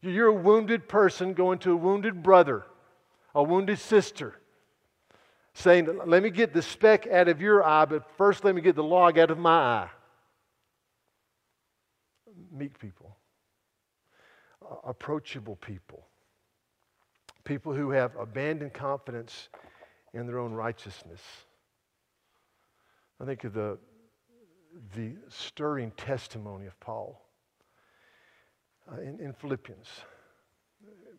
You're 0.00 0.28
a 0.28 0.34
wounded 0.34 0.88
person 0.88 1.34
going 1.34 1.58
to 1.60 1.72
a 1.72 1.76
wounded 1.76 2.22
brother, 2.22 2.64
a 3.34 3.42
wounded 3.42 3.78
sister, 3.78 4.34
saying, 5.54 5.88
Let 6.06 6.22
me 6.22 6.30
get 6.30 6.52
the 6.52 6.62
speck 6.62 7.06
out 7.06 7.28
of 7.28 7.40
your 7.40 7.64
eye, 7.64 7.84
but 7.84 8.08
first 8.16 8.44
let 8.44 8.54
me 8.54 8.60
get 8.60 8.74
the 8.74 8.84
log 8.84 9.18
out 9.18 9.30
of 9.30 9.38
my 9.38 9.50
eye 9.50 9.90
meek 12.52 12.78
people, 12.78 13.16
approachable 14.84 15.56
people, 15.56 16.06
people 17.44 17.74
who 17.74 17.90
have 17.90 18.14
abandoned 18.16 18.72
confidence 18.72 19.48
in 20.14 20.26
their 20.26 20.38
own 20.38 20.52
righteousness. 20.52 21.20
I 23.20 23.24
think 23.24 23.44
of 23.44 23.54
the, 23.54 23.78
the 24.94 25.14
stirring 25.28 25.92
testimony 25.92 26.66
of 26.66 26.78
Paul 26.80 27.22
uh, 28.90 29.00
in, 29.00 29.20
in 29.20 29.32
Philippians. 29.32 29.88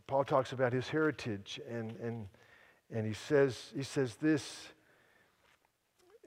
Paul 0.05 0.25
talks 0.25 0.51
about 0.51 0.73
his 0.73 0.89
heritage 0.89 1.59
and, 1.69 1.95
and, 2.01 2.27
and 2.91 3.05
he, 3.05 3.13
says, 3.13 3.71
he 3.75 3.83
says 3.83 4.15
this 4.15 4.67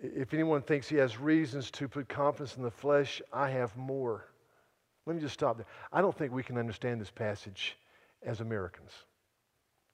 if 0.02 0.34
anyone 0.34 0.62
thinks 0.62 0.88
he 0.88 0.96
has 0.96 1.18
reasons 1.18 1.70
to 1.72 1.88
put 1.88 2.08
confidence 2.08 2.56
in 2.56 2.62
the 2.62 2.70
flesh, 2.70 3.22
I 3.32 3.50
have 3.50 3.74
more. 3.76 4.26
Let 5.06 5.16
me 5.16 5.22
just 5.22 5.34
stop 5.34 5.56
there. 5.56 5.66
I 5.92 6.00
don't 6.00 6.16
think 6.16 6.32
we 6.32 6.42
can 6.42 6.58
understand 6.58 7.00
this 7.00 7.10
passage 7.10 7.78
as 8.22 8.40
Americans. 8.40 8.90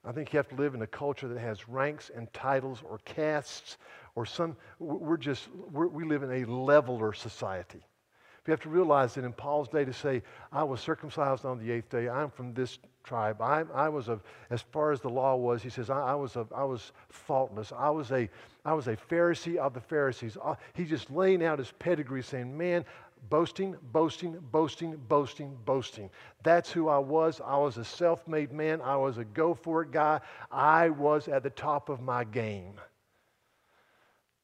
I 0.05 0.11
think 0.11 0.33
you 0.33 0.39
have 0.39 0.49
to 0.49 0.57
live 0.57 0.75
in 0.75 0.83
a 0.83 0.87
culture 0.87 1.29
that 1.29 1.39
has 1.39 1.69
ranks 1.69 2.11
and 2.15 2.33
titles 2.33 2.83
or 2.89 2.99
castes 3.05 3.79
or 4.17 4.27
some, 4.27 4.57
we're 4.81 5.17
just, 5.17 5.49
we're, 5.71 5.87
we 5.87 6.05
live 6.05 6.25
in 6.25 6.33
a 6.33 6.45
leveler 6.45 7.13
society. 7.13 7.83
We 8.47 8.51
have 8.51 8.61
to 8.61 8.69
realize 8.69 9.15
that 9.15 9.25
in 9.25 9.33
Paul's 9.33 9.69
day 9.69 9.85
to 9.85 9.93
say, 9.93 10.23
I 10.51 10.65
was 10.65 10.81
circumcised 10.81 11.45
on 11.45 11.59
the 11.59 11.71
eighth 11.71 11.91
day, 11.91 12.09
I'm 12.09 12.31
from 12.31 12.55
this 12.55 12.79
tribe, 13.05 13.41
I, 13.41 13.65
I 13.73 13.89
was 13.89 14.09
of, 14.09 14.23
as 14.51 14.63
far 14.63 14.91
as 14.91 15.01
the 15.01 15.09
law 15.09 15.37
was, 15.37 15.63
he 15.63 15.71
says, 15.71 15.91
I, 15.91 16.01
I 16.01 16.15
was, 16.15 16.37
of, 16.37 16.53
I 16.53 16.65
was 16.65 16.93
faultless, 17.09 17.73
I 17.77 17.91
was, 17.91 18.11
a, 18.11 18.29
I 18.65 18.73
was 18.73 18.89
a 18.89 18.97
Pharisee 18.97 19.57
of 19.57 19.75
the 19.75 19.81
Pharisees. 19.81 20.37
Uh, 20.43 20.55
he's 20.75 20.89
just 20.89 21.11
laying 21.11 21.45
out 21.45 21.59
his 21.59 21.73
pedigree 21.79 22.23
saying, 22.23 22.57
man, 22.57 22.85
Boasting, 23.31 23.77
boasting, 23.93 24.37
boasting, 24.51 24.97
boasting, 25.09 25.57
boasting. 25.65 26.11
That's 26.43 26.73
who 26.73 26.89
I 26.89 26.99
was. 26.99 27.41
I 27.45 27.57
was 27.57 27.77
a 27.77 27.85
self 27.85 28.27
made 28.27 28.53
man. 28.53 28.81
I 28.81 28.97
was 28.97 29.19
a 29.19 29.25
go 29.25 29.55
for 29.55 29.83
it 29.83 29.93
guy. 29.93 30.21
I 30.51 30.91
was 30.91 31.29
at 31.29 31.43
the 31.45 31.51
top 31.51 31.89
of 31.89 32.01
my 32.01 32.25
game. 32.25 32.75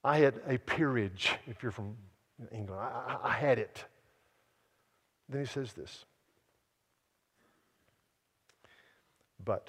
I 0.05 0.19
had 0.19 0.41
a 0.47 0.59
peerage, 0.59 1.33
if 1.49 1.63
you're 1.63 1.73
from 1.73 1.97
England. 2.53 2.81
I, 2.81 3.19
I, 3.25 3.29
I 3.29 3.33
had 3.33 3.59
it. 3.59 3.85
Then 5.29 5.41
he 5.41 5.47
says 5.47 5.73
this. 5.73 6.05
But 9.45 9.69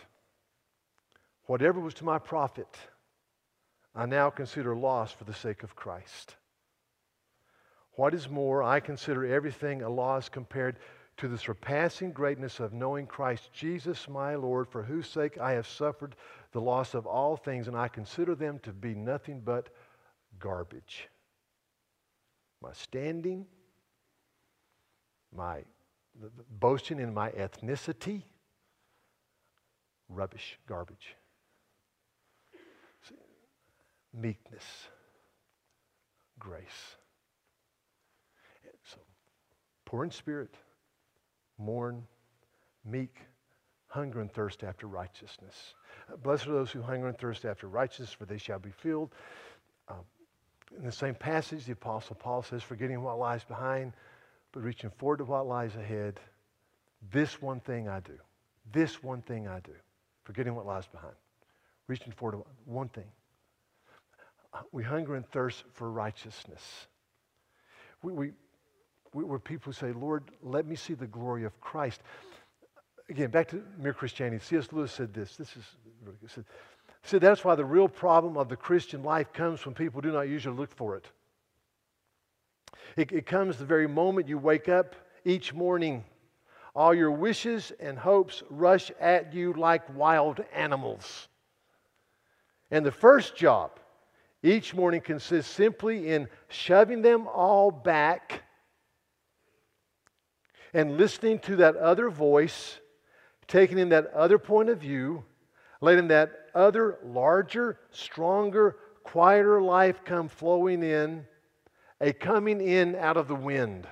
whatever 1.45 1.79
was 1.79 1.93
to 1.95 2.05
my 2.05 2.19
profit, 2.19 2.67
I 3.95 4.05
now 4.05 4.29
consider 4.29 4.75
loss 4.75 5.11
for 5.11 5.23
the 5.23 5.33
sake 5.33 5.63
of 5.63 5.75
Christ. 5.75 6.35
What 7.93 8.13
is 8.13 8.29
more, 8.29 8.63
I 8.63 8.79
consider 8.79 9.25
everything 9.25 9.81
a 9.81 9.89
loss 9.89 10.29
compared 10.29 10.77
to 11.17 11.27
the 11.27 11.37
surpassing 11.37 12.13
greatness 12.13 12.61
of 12.61 12.71
knowing 12.71 13.05
Christ 13.05 13.51
Jesus 13.51 14.07
my 14.07 14.35
Lord, 14.35 14.69
for 14.69 14.83
whose 14.83 15.07
sake 15.07 15.37
I 15.37 15.51
have 15.51 15.67
suffered 15.67 16.15
the 16.53 16.61
loss 16.61 16.93
of 16.93 17.05
all 17.05 17.35
things, 17.35 17.67
and 17.67 17.75
I 17.75 17.89
consider 17.89 18.35
them 18.35 18.59
to 18.59 18.71
be 18.71 18.95
nothing 18.95 19.41
but 19.41 19.69
garbage. 20.39 21.09
My 22.61 22.73
standing, 22.73 23.45
my 25.35 25.63
boasting 26.59 26.99
in 26.99 27.13
my 27.13 27.31
ethnicity, 27.31 28.23
rubbish, 30.09 30.59
garbage. 30.67 31.15
Meekness, 34.13 34.65
grace. 36.39 36.97
So, 38.83 38.97
poor 39.85 40.03
in 40.03 40.11
spirit, 40.11 40.55
mourn, 41.59 42.07
meek, 42.83 43.17
hunger 43.87 44.21
and 44.21 44.31
thirst 44.31 44.63
after 44.63 44.87
righteousness. 44.87 45.75
Blessed 46.23 46.47
are 46.47 46.53
those 46.53 46.71
who 46.71 46.81
hunger 46.81 47.07
and 47.07 47.17
thirst 47.17 47.45
after 47.45 47.67
righteousness, 47.67 48.11
for 48.11 48.25
they 48.25 48.37
shall 48.37 48.59
be 48.59 48.71
filled. 48.71 49.13
Um, 49.87 50.05
in 50.77 50.85
the 50.85 50.91
same 50.91 51.15
passage, 51.15 51.65
the 51.65 51.73
Apostle 51.73 52.15
Paul 52.15 52.43
says, 52.43 52.63
forgetting 52.63 53.01
what 53.01 53.17
lies 53.17 53.43
behind, 53.43 53.93
but 54.51 54.63
reaching 54.63 54.89
forward 54.91 55.17
to 55.17 55.25
what 55.25 55.47
lies 55.47 55.75
ahead. 55.75 56.19
This 57.11 57.41
one 57.41 57.59
thing 57.59 57.87
I 57.87 57.99
do. 57.99 58.17
This 58.71 59.01
one 59.01 59.21
thing 59.21 59.47
I 59.47 59.59
do. 59.59 59.73
Forgetting 60.23 60.55
what 60.55 60.65
lies 60.65 60.87
behind. 60.87 61.15
Reaching 61.87 62.11
forward 62.13 62.37
to 62.37 62.45
one 62.65 62.89
thing. 62.89 63.07
We 64.71 64.83
hunger 64.83 65.15
and 65.15 65.27
thirst 65.29 65.63
for 65.73 65.91
righteousness. 65.91 66.87
We, 68.01 68.13
we, 68.13 68.31
where 69.11 69.39
people 69.39 69.71
who 69.71 69.73
say, 69.73 69.91
Lord, 69.91 70.31
let 70.41 70.65
me 70.65 70.75
see 70.75 70.93
the 70.93 71.07
glory 71.07 71.45
of 71.45 71.59
Christ. 71.61 72.01
Again, 73.09 73.31
back 73.31 73.49
to 73.49 73.63
mere 73.77 73.93
Christianity. 73.93 74.43
C.S. 74.43 74.71
Lewis 74.71 74.91
said 74.91 75.13
this. 75.13 75.35
This 75.35 75.55
is 75.55 75.63
really 76.03 76.17
good. 76.21 76.45
Said, 77.03 77.21
That's 77.21 77.43
why 77.43 77.55
the 77.55 77.65
real 77.65 77.87
problem 77.87 78.37
of 78.37 78.49
the 78.49 78.55
Christian 78.55 79.03
life 79.03 79.33
comes 79.33 79.65
when 79.65 79.75
people 79.75 80.01
do 80.01 80.11
not 80.11 80.27
usually 80.27 80.55
look 80.55 80.71
for 80.71 80.97
it. 80.97 81.05
It, 82.95 83.11
it 83.11 83.25
comes 83.25 83.57
the 83.57 83.65
very 83.65 83.87
moment 83.87 84.27
you 84.27 84.37
wake 84.37 84.69
up 84.69 84.95
each 85.25 85.53
morning. 85.53 86.03
All 86.75 86.93
your 86.93 87.11
wishes 87.11 87.71
and 87.79 87.97
hopes 87.97 88.43
rush 88.49 88.91
at 88.99 89.33
you 89.33 89.53
like 89.53 89.95
wild 89.95 90.43
animals. 90.53 91.27
And 92.71 92.85
the 92.85 92.91
first 92.91 93.35
job 93.35 93.79
each 94.43 94.73
morning 94.73 95.01
consists 95.01 95.51
simply 95.51 96.09
in 96.09 96.27
shoving 96.47 97.01
them 97.01 97.27
all 97.27 97.71
back 97.71 98.43
and 100.73 100.97
listening 100.97 101.39
to 101.39 101.57
that 101.57 101.75
other 101.75 102.09
voice, 102.09 102.79
taking 103.47 103.79
in 103.79 103.89
that 103.89 104.07
other 104.13 104.37
point 104.37 104.69
of 104.69 104.79
view, 104.79 105.25
letting 105.81 106.09
that 106.09 106.38
other 106.55 106.99
larger, 107.03 107.79
stronger, 107.91 108.77
quieter 109.03 109.61
life 109.61 110.03
come 110.05 110.27
flowing 110.27 110.83
in, 110.83 111.25
a 112.01 112.13
coming 112.13 112.61
in 112.61 112.95
out 112.95 113.17
of 113.17 113.27
the 113.27 113.35
wind. 113.35 113.87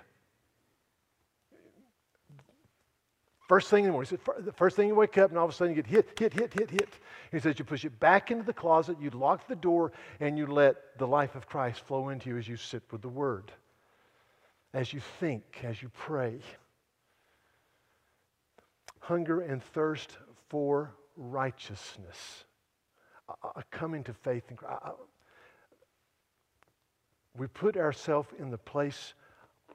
First 3.48 3.70
thing 3.70 3.86
in 3.86 3.88
the 3.88 3.92
morning, 3.94 4.10
he 4.10 4.18
said, 4.18 4.46
the 4.46 4.52
first 4.52 4.76
thing 4.76 4.90
you 4.90 4.96
wake 4.96 5.18
up, 5.18 5.30
and 5.30 5.40
all 5.40 5.46
of 5.46 5.52
a 5.52 5.54
sudden 5.54 5.74
you 5.74 5.82
get 5.82 5.90
hit, 5.90 6.20
hit, 6.20 6.34
hit, 6.34 6.54
hit, 6.54 6.70
hit. 6.70 6.90
He 7.32 7.40
says 7.40 7.58
you 7.58 7.64
push 7.64 7.86
it 7.86 7.98
back 7.98 8.30
into 8.30 8.44
the 8.44 8.54
closet, 8.54 8.98
you 9.00 9.10
lock 9.12 9.48
the 9.48 9.56
door, 9.56 9.94
and 10.20 10.38
you 10.38 10.48
let 10.48 10.98
the 10.98 11.08
life 11.08 11.34
of 11.36 11.48
Christ 11.48 11.86
flow 11.86 12.10
into 12.10 12.30
you 12.30 12.38
as 12.38 12.48
you 12.48 12.58
sit 12.58 12.84
with 12.92 13.02
the 13.02 13.08
Word, 13.08 13.54
as 14.74 14.92
you 14.92 15.00
think, 15.22 15.44
as 15.64 15.82
you 15.82 15.90
pray. 15.90 16.40
Hunger 19.00 19.40
and 19.40 19.64
thirst 19.64 20.18
for 20.50 20.94
righteousness, 21.16 22.44
a 23.56 23.64
coming 23.72 24.04
to 24.06 24.14
faith 24.14 24.44
in 24.50 24.56
Christ. 24.56 24.82
We 27.38 27.48
put 27.48 27.78
ourselves 27.78 28.30
in 28.40 28.50
the 28.50 28.58
place 28.58 29.14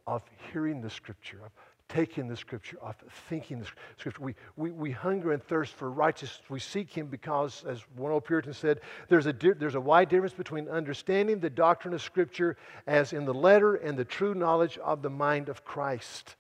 of 0.07 0.23
hearing 0.53 0.81
the 0.81 0.91
Scripture, 0.91 1.41
of 1.45 1.53
taking 1.93 2.27
the 2.27 2.37
scripture, 2.37 2.79
of 2.81 2.97
thinking 3.29 3.59
the 3.59 3.67
scripture. 3.99 4.23
We, 4.23 4.35
we, 4.57 4.71
we 4.71 4.91
hunger 4.91 5.33
and 5.33 5.43
thirst 5.43 5.75
for 5.75 5.91
righteousness. 5.91 6.41
We 6.49 6.59
seek 6.59 6.91
him 6.91 7.07
because, 7.07 7.65
as 7.69 7.81
one 7.97 8.13
old 8.13 8.25
Puritan 8.25 8.55
said, 8.55 8.81
there's 9.09 9.27
a, 9.27 9.33
di- 9.33 9.53
there's 9.53 9.75
a 9.75 9.81
wide 9.81 10.09
difference 10.09 10.33
between 10.33 10.69
understanding 10.69 11.39
the 11.39 11.51
doctrine 11.51 11.93
of 11.93 12.01
scripture 12.01 12.57
as 12.87 13.13
in 13.13 13.27
the 13.27 13.35
letter 13.35 13.75
and 13.75 13.99
the 13.99 14.05
true 14.05 14.35
knowledge 14.35 14.79
of 14.79 15.03
the 15.03 15.11
mind 15.11 15.49
of 15.51 15.65
Christ. 15.65 16.37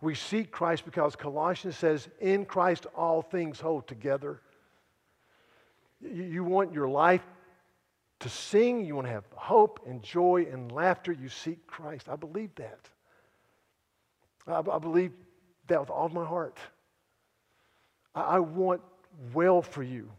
We 0.00 0.14
seek 0.14 0.52
Christ 0.52 0.84
because 0.84 1.16
Colossians 1.16 1.76
says, 1.76 2.08
in 2.20 2.44
Christ 2.44 2.86
all 2.94 3.22
things 3.22 3.60
hold 3.60 3.88
together. 3.88 4.42
You, 6.12 6.44
want 6.44 6.72
your 6.72 6.88
life 6.88 7.22
to 8.20 8.28
sing, 8.28 8.84
you 8.84 8.94
want 8.94 9.06
to 9.06 9.12
have 9.12 9.24
hope 9.34 9.80
and 9.86 10.02
joy 10.02 10.46
and 10.50 10.72
laughter, 10.72 11.12
you 11.12 11.28
seek 11.28 11.66
Christ. 11.66 12.08
I 12.08 12.16
believe 12.16 12.54
that. 12.56 12.80
I, 14.46 14.58
I 14.58 14.78
believe 14.78 15.12
that 15.68 15.80
with 15.80 15.90
all 15.90 16.08
my 16.08 16.24
heart. 16.24 16.58
I, 18.14 18.20
I 18.22 18.38
want 18.38 18.80
well 19.32 19.62
for 19.62 19.82
you. 19.82 20.10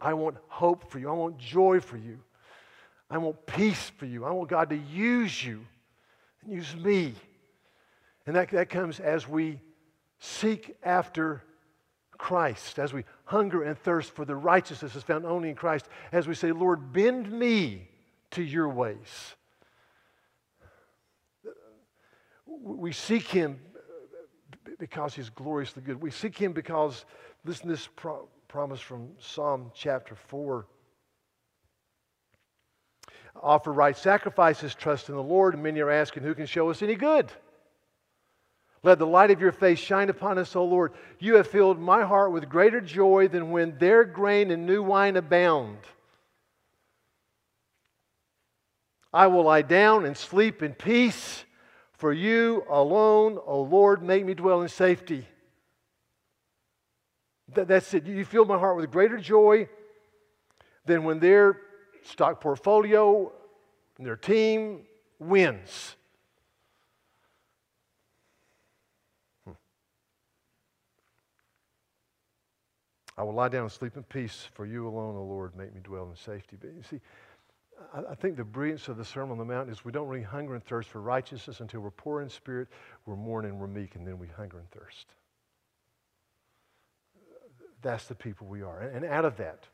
I 0.00 0.14
want 0.14 0.36
hope 0.48 0.90
for 0.90 0.98
you. 0.98 1.08
I 1.08 1.12
want 1.12 1.38
joy 1.38 1.80
for 1.80 1.96
you. 1.96 2.18
I 3.08 3.18
want 3.18 3.46
peace 3.46 3.90
for 3.96 4.06
you. 4.06 4.24
I 4.24 4.30
want 4.30 4.48
God 4.48 4.70
to 4.70 4.76
use 4.76 5.44
you 5.44 5.60
and 6.42 6.52
use 6.52 6.74
me. 6.74 7.14
And 8.26 8.36
that, 8.36 8.50
that 8.50 8.68
comes 8.68 9.00
as 9.00 9.28
we 9.28 9.60
seek 10.18 10.76
after 10.82 11.42
Christ, 12.16 12.78
as 12.78 12.92
we 12.92 13.04
hunger 13.32 13.62
and 13.62 13.78
thirst 13.78 14.12
for 14.14 14.26
the 14.26 14.36
righteousness 14.36 14.94
is 14.94 15.02
found 15.02 15.24
only 15.24 15.48
in 15.48 15.54
Christ, 15.54 15.88
as 16.12 16.28
we 16.28 16.34
say, 16.34 16.52
Lord, 16.52 16.92
bend 16.92 17.32
me 17.32 17.88
to 18.32 18.42
your 18.42 18.68
ways. 18.68 19.34
we 22.46 22.92
seek 22.92 23.26
Him 23.26 23.58
because 24.78 25.14
He's 25.14 25.30
gloriously 25.30 25.82
good. 25.82 26.00
We 26.00 26.10
seek 26.10 26.36
Him 26.36 26.52
because, 26.52 27.06
listen 27.44 27.66
to 27.66 27.72
this 27.72 27.88
pro- 27.96 28.28
promise 28.48 28.80
from 28.80 29.08
Psalm 29.18 29.72
chapter 29.74 30.14
4. 30.14 30.66
Offer 33.42 33.72
right 33.72 33.96
sacrifices, 33.96 34.74
trust 34.74 35.08
in 35.08 35.14
the 35.14 35.22
Lord. 35.22 35.58
Many 35.58 35.80
are 35.80 35.90
asking, 35.90 36.22
Who 36.22 36.34
can 36.34 36.44
show 36.44 36.68
us 36.68 36.82
any 36.82 36.94
good? 36.94 37.32
Let 38.84 38.98
the 38.98 39.06
light 39.06 39.30
of 39.30 39.40
your 39.40 39.52
face 39.52 39.78
shine 39.78 40.10
upon 40.10 40.38
us, 40.38 40.56
O 40.56 40.64
Lord. 40.64 40.92
You 41.20 41.36
have 41.36 41.46
filled 41.46 41.78
my 41.78 42.02
heart 42.02 42.32
with 42.32 42.48
greater 42.48 42.80
joy 42.80 43.28
than 43.28 43.50
when 43.50 43.78
their 43.78 44.04
grain 44.04 44.50
and 44.50 44.66
new 44.66 44.82
wine 44.82 45.16
abound. 45.16 45.78
I 49.12 49.28
will 49.28 49.44
lie 49.44 49.62
down 49.62 50.04
and 50.04 50.16
sleep 50.16 50.62
in 50.62 50.74
peace. 50.74 51.44
For 51.92 52.12
you 52.12 52.64
alone, 52.68 53.38
O 53.46 53.62
Lord, 53.62 54.02
make 54.02 54.24
me 54.24 54.34
dwell 54.34 54.62
in 54.62 54.68
safety. 54.68 55.24
That's 57.46 57.94
it. 57.94 58.06
You 58.06 58.24
fill 58.24 58.44
my 58.44 58.58
heart 58.58 58.76
with 58.76 58.90
greater 58.90 59.18
joy 59.18 59.68
than 60.84 61.04
when 61.04 61.20
their 61.20 61.60
stock 62.02 62.40
portfolio 62.40 63.30
and 63.98 64.06
their 64.06 64.16
team 64.16 64.80
wins. 65.20 65.94
I 73.22 73.24
will 73.24 73.34
lie 73.34 73.48
down 73.48 73.62
and 73.62 73.70
sleep 73.70 73.96
in 73.96 74.02
peace, 74.02 74.48
for 74.52 74.66
you 74.66 74.88
alone, 74.88 75.14
O 75.14 75.22
Lord, 75.22 75.54
make 75.56 75.72
me 75.72 75.80
dwell 75.80 76.10
in 76.10 76.16
safety. 76.16 76.56
But 76.60 76.70
you 76.76 76.82
see, 76.90 77.00
I 77.94 78.16
think 78.16 78.36
the 78.36 78.42
brilliance 78.42 78.88
of 78.88 78.96
the 78.96 79.04
Sermon 79.04 79.30
on 79.30 79.38
the 79.38 79.44
Mount 79.44 79.70
is 79.70 79.84
we 79.84 79.92
don't 79.92 80.08
really 80.08 80.24
hunger 80.24 80.56
and 80.56 80.64
thirst 80.64 80.88
for 80.88 81.00
righteousness 81.00 81.60
until 81.60 81.82
we're 81.82 81.92
poor 81.92 82.22
in 82.22 82.28
spirit, 82.28 82.66
we're 83.06 83.14
mourning, 83.14 83.60
we're 83.60 83.68
meek, 83.68 83.94
and 83.94 84.04
then 84.04 84.18
we 84.18 84.26
hunger 84.26 84.58
and 84.58 84.68
thirst. 84.72 85.06
That's 87.80 88.06
the 88.06 88.16
people 88.16 88.48
we 88.48 88.62
are. 88.62 88.80
And 88.80 89.04
out 89.04 89.24
of 89.24 89.36
that, 89.36 89.68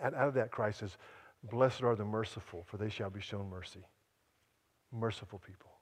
out 0.00 0.14
of 0.14 0.34
that, 0.34 0.52
Christ 0.52 0.78
says, 0.78 0.96
Blessed 1.50 1.82
are 1.82 1.96
the 1.96 2.04
merciful, 2.04 2.62
for 2.64 2.76
they 2.76 2.90
shall 2.90 3.10
be 3.10 3.20
shown 3.20 3.50
mercy. 3.50 3.84
Merciful 4.92 5.40
people. 5.44 5.72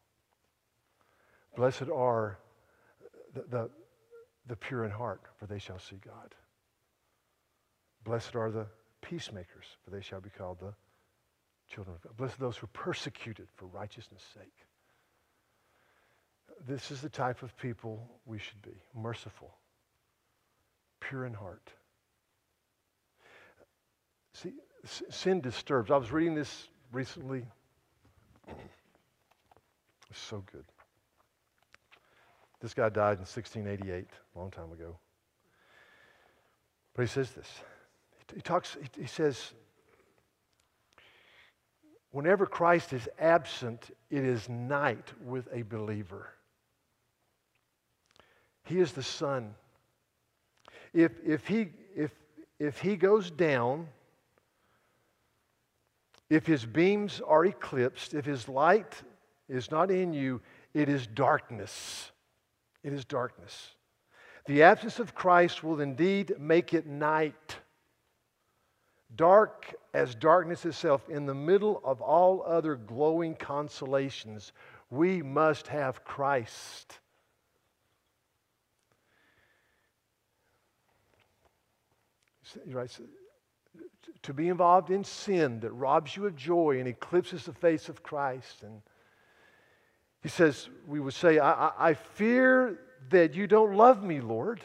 Blessed 1.56 1.90
are 1.94 2.38
the, 3.34 3.44
the, 3.50 3.70
the 4.46 4.56
pure 4.56 4.84
in 4.84 4.90
heart, 4.90 5.22
for 5.38 5.46
they 5.46 5.58
shall 5.58 5.78
see 5.78 5.96
God. 6.04 6.34
Blessed 8.04 8.34
are 8.36 8.50
the 8.50 8.66
peacemakers, 9.02 9.66
for 9.84 9.90
they 9.90 10.00
shall 10.00 10.20
be 10.20 10.30
called 10.30 10.58
the 10.60 10.74
children 11.68 11.96
of 11.96 12.02
God. 12.02 12.16
Blessed 12.16 12.36
are 12.36 12.44
those 12.44 12.56
who 12.56 12.64
are 12.64 12.68
persecuted 12.72 13.48
for 13.56 13.66
righteousness' 13.66 14.24
sake. 14.34 14.66
This 16.66 16.90
is 16.90 17.00
the 17.00 17.08
type 17.08 17.42
of 17.42 17.56
people 17.56 18.08
we 18.26 18.38
should 18.38 18.60
be 18.62 18.82
merciful, 18.94 19.54
pure 21.00 21.24
in 21.24 21.34
heart. 21.34 21.72
See, 24.34 24.52
sin 25.10 25.40
disturbs. 25.40 25.90
I 25.90 25.96
was 25.96 26.10
reading 26.12 26.34
this 26.34 26.68
recently. 26.92 27.46
It's 30.08 30.18
so 30.18 30.42
good. 30.52 30.64
This 32.60 32.74
guy 32.74 32.88
died 32.88 33.18
in 33.18 33.20
1688, 33.20 34.06
a 34.34 34.38
long 34.38 34.50
time 34.50 34.70
ago. 34.72 34.96
But 36.94 37.02
he 37.02 37.08
says 37.08 37.30
this 37.30 37.48
he 38.34 38.40
talks, 38.40 38.76
he 38.96 39.06
says, 39.06 39.52
whenever 42.10 42.46
Christ 42.46 42.92
is 42.92 43.08
absent, 43.18 43.90
it 44.10 44.24
is 44.24 44.48
night 44.48 45.12
with 45.24 45.48
a 45.52 45.62
believer. 45.62 46.34
He 48.64 48.78
is 48.78 48.92
the 48.92 49.02
sun. 49.02 49.54
If, 50.92 51.12
if, 51.24 51.46
he, 51.46 51.70
if, 51.96 52.12
if 52.58 52.78
he 52.78 52.96
goes 52.96 53.30
down, 53.30 53.88
if 56.28 56.46
his 56.46 56.64
beams 56.64 57.20
are 57.26 57.44
eclipsed, 57.44 58.14
if 58.14 58.24
his 58.24 58.48
light 58.48 59.02
is 59.48 59.70
not 59.70 59.90
in 59.90 60.12
you, 60.12 60.40
it 60.74 60.88
is 60.88 61.06
darkness. 61.08 62.12
It 62.82 62.92
is 62.92 63.04
darkness. 63.04 63.74
The 64.46 64.62
absence 64.62 64.98
of 64.98 65.14
Christ 65.14 65.62
will 65.62 65.80
indeed 65.80 66.34
make 66.38 66.72
it 66.74 66.86
night 66.86 67.56
dark 69.16 69.74
as 69.92 70.14
darkness 70.14 70.64
itself, 70.64 71.08
in 71.08 71.26
the 71.26 71.34
middle 71.34 71.80
of 71.84 72.00
all 72.00 72.42
other 72.46 72.76
glowing 72.76 73.34
consolations, 73.34 74.52
we 74.88 75.22
must 75.22 75.66
have 75.68 76.04
Christ. 76.04 76.98
Right? 82.66 82.96
To 84.22 84.34
be 84.34 84.48
involved 84.48 84.90
in 84.90 85.04
sin 85.04 85.60
that 85.60 85.72
robs 85.72 86.16
you 86.16 86.26
of 86.26 86.34
joy 86.36 86.78
and 86.78 86.88
eclipses 86.88 87.44
the 87.44 87.52
face 87.52 87.88
of 87.88 88.02
Christ. 88.02 88.62
And 88.62 88.82
he 90.22 90.28
says, 90.28 90.68
we 90.86 91.00
would 91.00 91.14
say, 91.14 91.38
I, 91.38 91.52
I, 91.52 91.72
I 91.90 91.94
fear 91.94 92.78
that 93.10 93.34
you 93.34 93.46
don't 93.46 93.74
love 93.74 94.02
me, 94.02 94.20
Lord. 94.20 94.60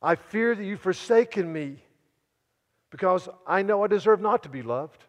I 0.00 0.16
fear 0.16 0.54
that 0.54 0.64
you've 0.64 0.80
forsaken 0.80 1.50
me 1.50 1.76
because 2.90 3.28
I 3.46 3.62
know 3.62 3.84
I 3.84 3.86
deserve 3.86 4.20
not 4.20 4.42
to 4.42 4.48
be 4.48 4.62
loved. 4.62 5.04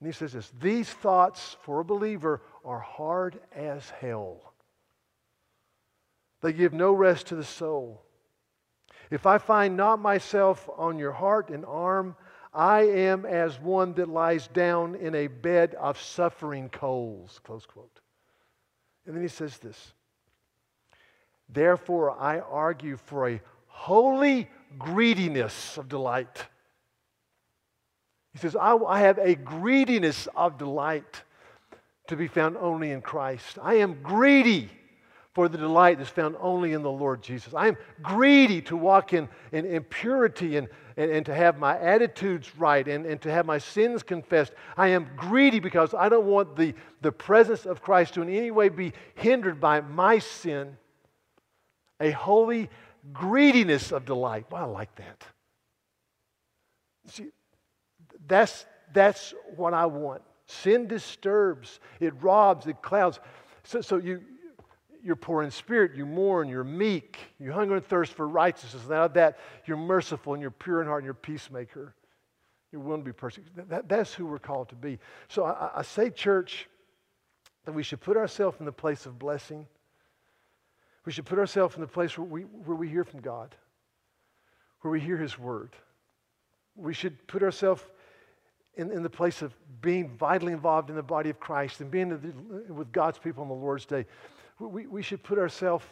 And 0.00 0.06
he 0.06 0.12
says 0.12 0.32
this 0.32 0.52
These 0.60 0.88
thoughts 0.88 1.56
for 1.62 1.80
a 1.80 1.84
believer 1.84 2.42
are 2.64 2.80
hard 2.80 3.40
as 3.54 3.90
hell. 4.00 4.52
They 6.42 6.52
give 6.52 6.72
no 6.72 6.92
rest 6.92 7.28
to 7.28 7.34
the 7.34 7.44
soul. 7.44 8.02
If 9.10 9.26
I 9.26 9.38
find 9.38 9.76
not 9.76 10.00
myself 10.00 10.68
on 10.76 10.98
your 10.98 11.12
heart 11.12 11.50
and 11.50 11.64
arm, 11.64 12.16
I 12.56 12.84
am 12.84 13.26
as 13.26 13.60
one 13.60 13.92
that 13.94 14.08
lies 14.08 14.48
down 14.48 14.94
in 14.94 15.14
a 15.14 15.26
bed 15.26 15.74
of 15.74 16.00
suffering 16.00 16.70
coals. 16.70 17.38
Close 17.44 17.66
quote. 17.66 18.00
And 19.04 19.14
then 19.14 19.22
he 19.22 19.28
says 19.28 19.58
this 19.58 19.92
Therefore, 21.50 22.18
I 22.18 22.40
argue 22.40 22.96
for 22.96 23.28
a 23.28 23.42
holy 23.66 24.48
greediness 24.78 25.76
of 25.76 25.90
delight. 25.90 26.46
He 28.32 28.38
says, 28.38 28.56
I, 28.56 28.74
I 28.74 29.00
have 29.00 29.18
a 29.18 29.34
greediness 29.34 30.26
of 30.34 30.56
delight 30.56 31.22
to 32.08 32.16
be 32.16 32.26
found 32.26 32.56
only 32.56 32.90
in 32.90 33.02
Christ. 33.02 33.58
I 33.62 33.74
am 33.74 34.02
greedy 34.02 34.70
for 35.36 35.50
the 35.50 35.58
delight 35.58 35.98
that's 35.98 36.08
found 36.08 36.34
only 36.40 36.72
in 36.72 36.80
the 36.80 36.90
Lord 36.90 37.20
Jesus. 37.20 37.52
I 37.52 37.68
am 37.68 37.76
greedy 38.02 38.62
to 38.62 38.74
walk 38.74 39.12
in, 39.12 39.28
in, 39.52 39.66
in 39.66 39.84
purity 39.84 40.56
and, 40.56 40.66
and, 40.96 41.10
and 41.10 41.26
to 41.26 41.34
have 41.34 41.58
my 41.58 41.78
attitudes 41.78 42.56
right 42.56 42.88
and, 42.88 43.04
and 43.04 43.20
to 43.20 43.30
have 43.30 43.44
my 43.44 43.58
sins 43.58 44.02
confessed. 44.02 44.54
I 44.78 44.88
am 44.88 45.10
greedy 45.14 45.60
because 45.60 45.92
I 45.92 46.08
don't 46.08 46.24
want 46.24 46.56
the, 46.56 46.72
the 47.02 47.12
presence 47.12 47.66
of 47.66 47.82
Christ 47.82 48.14
to 48.14 48.22
in 48.22 48.30
any 48.30 48.50
way 48.50 48.70
be 48.70 48.94
hindered 49.14 49.60
by 49.60 49.82
my 49.82 50.20
sin. 50.20 50.74
A 52.00 52.12
holy 52.12 52.70
greediness 53.12 53.92
of 53.92 54.06
delight. 54.06 54.46
Well, 54.50 54.62
I 54.62 54.64
like 54.64 54.94
that. 54.94 55.22
See, 57.08 57.26
that's, 58.26 58.64
that's 58.94 59.34
what 59.54 59.74
I 59.74 59.84
want. 59.84 60.22
Sin 60.46 60.86
disturbs, 60.86 61.78
it 62.00 62.14
robs, 62.22 62.66
it 62.66 62.80
clouds. 62.80 63.20
So, 63.64 63.82
so 63.82 63.98
you, 63.98 64.22
you're 65.06 65.14
poor 65.14 65.44
in 65.44 65.52
spirit, 65.52 65.94
you 65.94 66.04
mourn, 66.04 66.48
you're 66.48 66.64
meek, 66.64 67.18
you 67.38 67.52
hunger 67.52 67.76
and 67.76 67.86
thirst 67.86 68.12
for 68.12 68.26
righteousness. 68.26 68.82
And 68.82 68.92
out 68.92 69.04
of 69.04 69.14
that, 69.14 69.38
you're 69.64 69.76
merciful 69.76 70.34
and 70.34 70.42
you're 70.42 70.50
pure 70.50 70.82
in 70.82 70.88
heart 70.88 71.02
and 71.02 71.04
you're 71.04 71.14
peacemaker. 71.14 71.94
You're 72.72 72.80
willing 72.80 73.02
to 73.02 73.06
be 73.06 73.12
persecuted. 73.12 73.68
That, 73.68 73.88
that's 73.88 74.12
who 74.12 74.26
we're 74.26 74.40
called 74.40 74.68
to 74.70 74.74
be. 74.74 74.98
So 75.28 75.44
I, 75.44 75.70
I 75.76 75.82
say, 75.82 76.10
church, 76.10 76.68
that 77.66 77.72
we 77.72 77.84
should 77.84 78.00
put 78.00 78.16
ourselves 78.16 78.56
in 78.58 78.66
the 78.66 78.72
place 78.72 79.06
of 79.06 79.16
blessing. 79.16 79.64
We 81.04 81.12
should 81.12 81.24
put 81.24 81.38
ourselves 81.38 81.76
in 81.76 81.82
the 81.82 81.86
place 81.86 82.18
where 82.18 82.26
we, 82.26 82.42
where 82.42 82.76
we 82.76 82.88
hear 82.88 83.04
from 83.04 83.20
God, 83.20 83.54
where 84.80 84.90
we 84.90 84.98
hear 84.98 85.16
His 85.16 85.38
word. 85.38 85.76
We 86.74 86.92
should 86.92 87.24
put 87.28 87.44
ourselves 87.44 87.82
in, 88.74 88.90
in 88.90 89.04
the 89.04 89.10
place 89.10 89.40
of 89.40 89.54
being 89.80 90.08
vitally 90.16 90.52
involved 90.52 90.90
in 90.90 90.96
the 90.96 91.02
body 91.02 91.30
of 91.30 91.38
Christ 91.38 91.80
and 91.80 91.92
being 91.92 92.10
with 92.68 92.90
God's 92.90 93.18
people 93.18 93.42
on 93.42 93.48
the 93.48 93.54
Lord's 93.54 93.86
day 93.86 94.04
we, 94.58 94.86
we 94.86 95.02
should 95.02 95.22
put 95.22 95.38
ourselves 95.38 95.84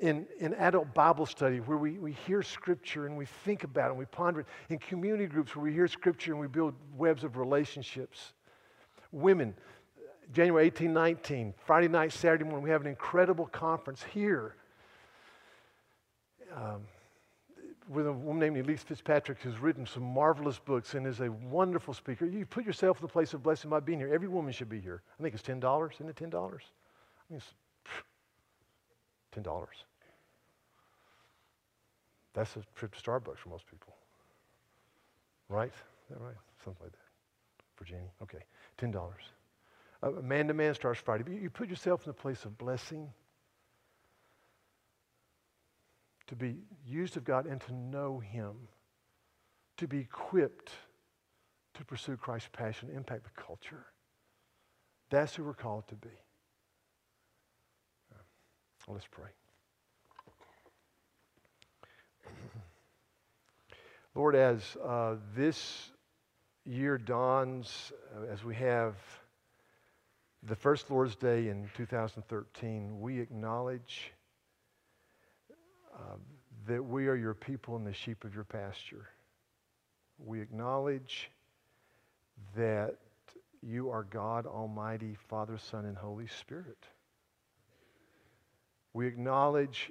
in, 0.00 0.26
in 0.38 0.54
adult 0.54 0.92
Bible 0.94 1.26
study 1.26 1.58
where 1.58 1.78
we, 1.78 1.98
we 1.98 2.12
hear 2.12 2.42
Scripture 2.42 3.06
and 3.06 3.16
we 3.16 3.26
think 3.26 3.64
about 3.64 3.86
it 3.86 3.90
and 3.90 3.98
we 3.98 4.06
ponder 4.06 4.40
it. 4.40 4.46
In 4.68 4.78
community 4.78 5.26
groups 5.26 5.54
where 5.54 5.64
we 5.64 5.72
hear 5.72 5.88
Scripture 5.88 6.32
and 6.32 6.40
we 6.40 6.46
build 6.46 6.74
webs 6.96 7.24
of 7.24 7.36
relationships. 7.36 8.32
Women, 9.12 9.54
January 10.32 10.66
18, 10.66 10.92
19, 10.92 11.54
Friday 11.64 11.88
night, 11.88 12.12
Saturday 12.12 12.44
morning, 12.44 12.64
we 12.64 12.70
have 12.70 12.80
an 12.80 12.88
incredible 12.88 13.46
conference 13.46 14.02
here 14.12 14.56
um, 16.54 16.82
with 17.88 18.06
a 18.06 18.12
woman 18.12 18.54
named 18.54 18.66
Elyse 18.66 18.80
Fitzpatrick 18.80 19.38
who's 19.40 19.58
written 19.58 19.86
some 19.86 20.02
marvelous 20.02 20.58
books 20.58 20.94
and 20.94 21.06
is 21.06 21.20
a 21.20 21.30
wonderful 21.30 21.94
speaker. 21.94 22.26
You 22.26 22.46
put 22.46 22.64
yourself 22.64 22.98
in 22.98 23.02
the 23.02 23.12
place 23.12 23.34
of 23.34 23.42
blessing 23.42 23.70
by 23.70 23.80
being 23.80 23.98
here. 23.98 24.12
Every 24.12 24.28
woman 24.28 24.52
should 24.52 24.68
be 24.68 24.80
here. 24.80 25.02
I 25.18 25.22
think 25.22 25.34
it's 25.34 25.44
$10. 25.44 25.92
Isn't 25.92 26.08
it 26.08 26.16
$10? 26.16 26.34
I 26.34 27.32
mean, 27.32 27.40
$10. 29.36 29.66
That's 32.34 32.56
a 32.56 32.62
trip 32.74 32.94
to 32.94 33.00
Starbucks 33.02 33.38
for 33.38 33.48
most 33.48 33.66
people. 33.66 33.94
Right? 35.48 35.68
Is 35.68 36.08
that 36.10 36.20
right? 36.20 36.34
Something 36.64 36.82
like 36.82 36.92
that. 36.92 36.98
Jenny. 37.84 38.10
Okay. 38.22 38.38
$10. 38.78 38.94
Uh, 40.02 40.10
man 40.22 40.48
to 40.48 40.54
man 40.54 40.74
starts 40.74 41.00
Friday. 41.00 41.24
But 41.24 41.34
you 41.34 41.50
put 41.50 41.68
yourself 41.68 42.04
in 42.04 42.10
the 42.10 42.14
place 42.14 42.44
of 42.44 42.56
blessing, 42.56 43.10
to 46.26 46.36
be 46.36 46.56
used 46.86 47.16
of 47.16 47.24
God 47.24 47.46
and 47.46 47.60
to 47.60 47.74
know 47.74 48.18
Him, 48.18 48.52
to 49.76 49.86
be 49.86 49.98
equipped 49.98 50.70
to 51.74 51.84
pursue 51.84 52.16
Christ's 52.16 52.48
passion, 52.52 52.88
impact 52.94 53.24
the 53.24 53.42
culture. 53.42 53.84
That's 55.10 55.34
who 55.34 55.44
we're 55.44 55.54
called 55.54 55.86
to 55.88 55.96
be. 55.96 56.08
Let's 58.86 59.06
pray. 59.10 59.30
Lord, 64.14 64.36
as 64.36 64.76
uh, 64.84 65.14
this 65.34 65.90
year 66.66 66.98
dawns, 66.98 67.92
uh, 68.14 68.26
as 68.30 68.44
we 68.44 68.54
have 68.56 68.94
the 70.42 70.54
first 70.54 70.90
Lord's 70.90 71.16
Day 71.16 71.48
in 71.48 71.70
2013, 71.78 73.00
we 73.00 73.20
acknowledge 73.20 74.12
uh, 75.94 76.16
that 76.66 76.84
we 76.84 77.08
are 77.08 77.16
your 77.16 77.34
people 77.34 77.76
and 77.76 77.86
the 77.86 77.94
sheep 77.94 78.24
of 78.24 78.34
your 78.34 78.44
pasture. 78.44 79.08
We 80.18 80.42
acknowledge 80.42 81.30
that 82.54 82.96
you 83.62 83.88
are 83.88 84.02
God 84.02 84.44
Almighty, 84.44 85.16
Father, 85.28 85.56
Son, 85.56 85.86
and 85.86 85.96
Holy 85.96 86.26
Spirit. 86.26 86.76
We 88.94 89.06
acknowledge 89.06 89.90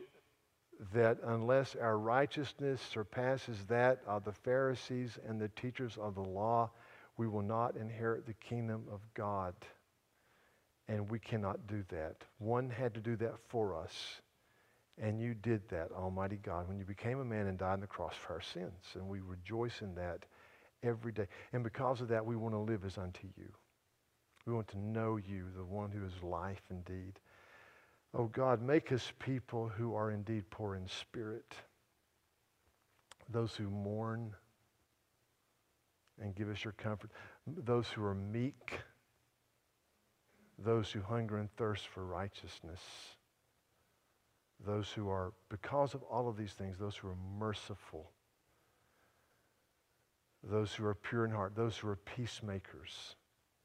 that 0.94 1.20
unless 1.24 1.76
our 1.76 1.98
righteousness 1.98 2.82
surpasses 2.82 3.58
that 3.68 4.02
of 4.08 4.24
the 4.24 4.32
Pharisees 4.32 5.20
and 5.28 5.40
the 5.40 5.50
teachers 5.50 5.98
of 6.02 6.16
the 6.16 6.22
law, 6.22 6.72
we 7.18 7.28
will 7.28 7.42
not 7.42 7.76
inherit 7.76 8.26
the 8.26 8.34
kingdom 8.34 8.86
of 8.92 9.02
God. 9.14 9.54
And 10.88 11.10
we 11.10 11.20
cannot 11.20 11.68
do 11.68 11.84
that. 11.90 12.16
One 12.40 12.70
had 12.70 12.94
to 12.96 13.00
do 13.00 13.16
that 13.18 13.36
for 13.50 13.78
us. 13.78 13.94
And 15.02 15.20
you 15.20 15.34
did 15.34 15.68
that, 15.70 15.92
Almighty 15.92 16.38
God, 16.38 16.68
when 16.68 16.78
you 16.78 16.86
became 16.86 17.20
a 17.20 17.26
man 17.26 17.48
and 17.48 17.58
died 17.58 17.74
on 17.74 17.80
the 17.80 17.88
cross 17.88 18.16
for 18.16 18.34
our 18.34 18.42
sins. 18.42 18.84
And 18.96 19.08
we 19.08 19.20
rejoice 19.22 19.82
in 19.82 19.96
that 19.96 20.26
every 20.84 21.12
day. 21.12 21.28
And 21.52 21.64
because 21.64 22.02
of 22.02 22.10
that, 22.10 22.26
we 22.26 22.36
want 22.36 22.54
to 22.54 22.60
live 22.60 22.84
as 22.86 22.98
unto 22.98 23.28
you. 23.38 23.50
We 24.46 24.54
want 24.54 24.68
to 24.70 24.80
know 24.80 25.18
you, 25.18 25.46
the 25.56 25.64
one 25.64 25.90
who 25.90 26.06
is 26.06 26.22
life 26.22 26.62
indeed. 26.70 27.20
Oh 28.14 28.26
God, 28.26 28.62
make 28.62 28.92
us 28.92 29.12
people 29.20 29.68
who 29.68 29.96
are 29.96 30.12
indeed 30.12 30.50
poor 30.52 30.76
in 30.76 30.88
spirit, 30.88 31.56
those 33.30 33.56
who 33.56 33.70
mourn 33.70 34.34
and 36.22 36.36
give 36.36 36.50
us 36.50 36.64
your 36.64 36.74
comfort, 36.74 37.10
those 37.48 37.88
who 37.88 38.04
are 38.04 38.14
meek, 38.14 38.80
those 40.60 40.92
who 40.92 41.02
hunger 41.02 41.38
and 41.38 41.50
thirst 41.56 41.88
for 41.88 42.06
righteousness, 42.06 42.82
those 44.64 44.90
who 44.90 45.10
are, 45.10 45.34
because 45.50 45.96
of 45.96 46.04
all 46.04 46.30
of 46.30 46.38
these 46.38 46.54
things, 46.54 46.78
those 46.78 46.96
who 46.96 47.08
are 47.08 47.18
merciful, 47.40 48.12
those 50.44 50.72
who 50.72 50.86
are 50.86 50.94
pure 50.94 51.26
in 51.26 51.32
heart, 51.32 51.56
those 51.56 51.76
who 51.78 51.88
are 51.88 51.96
peacemakers, 51.96 53.16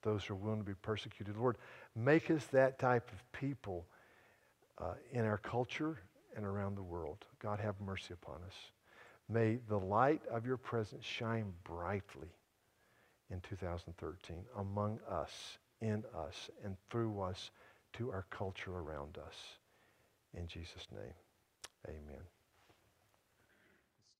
those 0.02 0.24
who 0.24 0.34
are 0.34 0.38
willing 0.38 0.60
to 0.60 0.64
be 0.64 0.74
persecuted. 0.74 1.36
Lord, 1.36 1.58
make 1.94 2.30
us 2.30 2.46
that 2.46 2.78
type 2.78 3.10
of 3.12 3.32
people 3.32 3.86
uh, 4.80 4.94
in 5.12 5.24
our 5.24 5.38
culture 5.38 5.98
and 6.36 6.44
around 6.44 6.76
the 6.76 6.82
world. 6.82 7.24
God, 7.40 7.58
have 7.60 7.80
mercy 7.80 8.14
upon 8.14 8.36
us. 8.46 8.54
May 9.28 9.58
the 9.68 9.78
light 9.78 10.22
of 10.30 10.46
your 10.46 10.56
presence 10.56 11.04
shine 11.04 11.52
brightly 11.64 12.28
in 13.30 13.40
2013 13.40 14.36
among 14.56 15.00
us, 15.10 15.58
in 15.80 16.04
us, 16.16 16.50
and 16.64 16.76
through 16.90 17.20
us 17.20 17.50
to 17.94 18.10
our 18.10 18.24
culture 18.30 18.72
around 18.72 19.18
us. 19.18 19.36
In 20.34 20.46
Jesus' 20.46 20.86
name, 20.92 21.14
amen. 21.86 22.37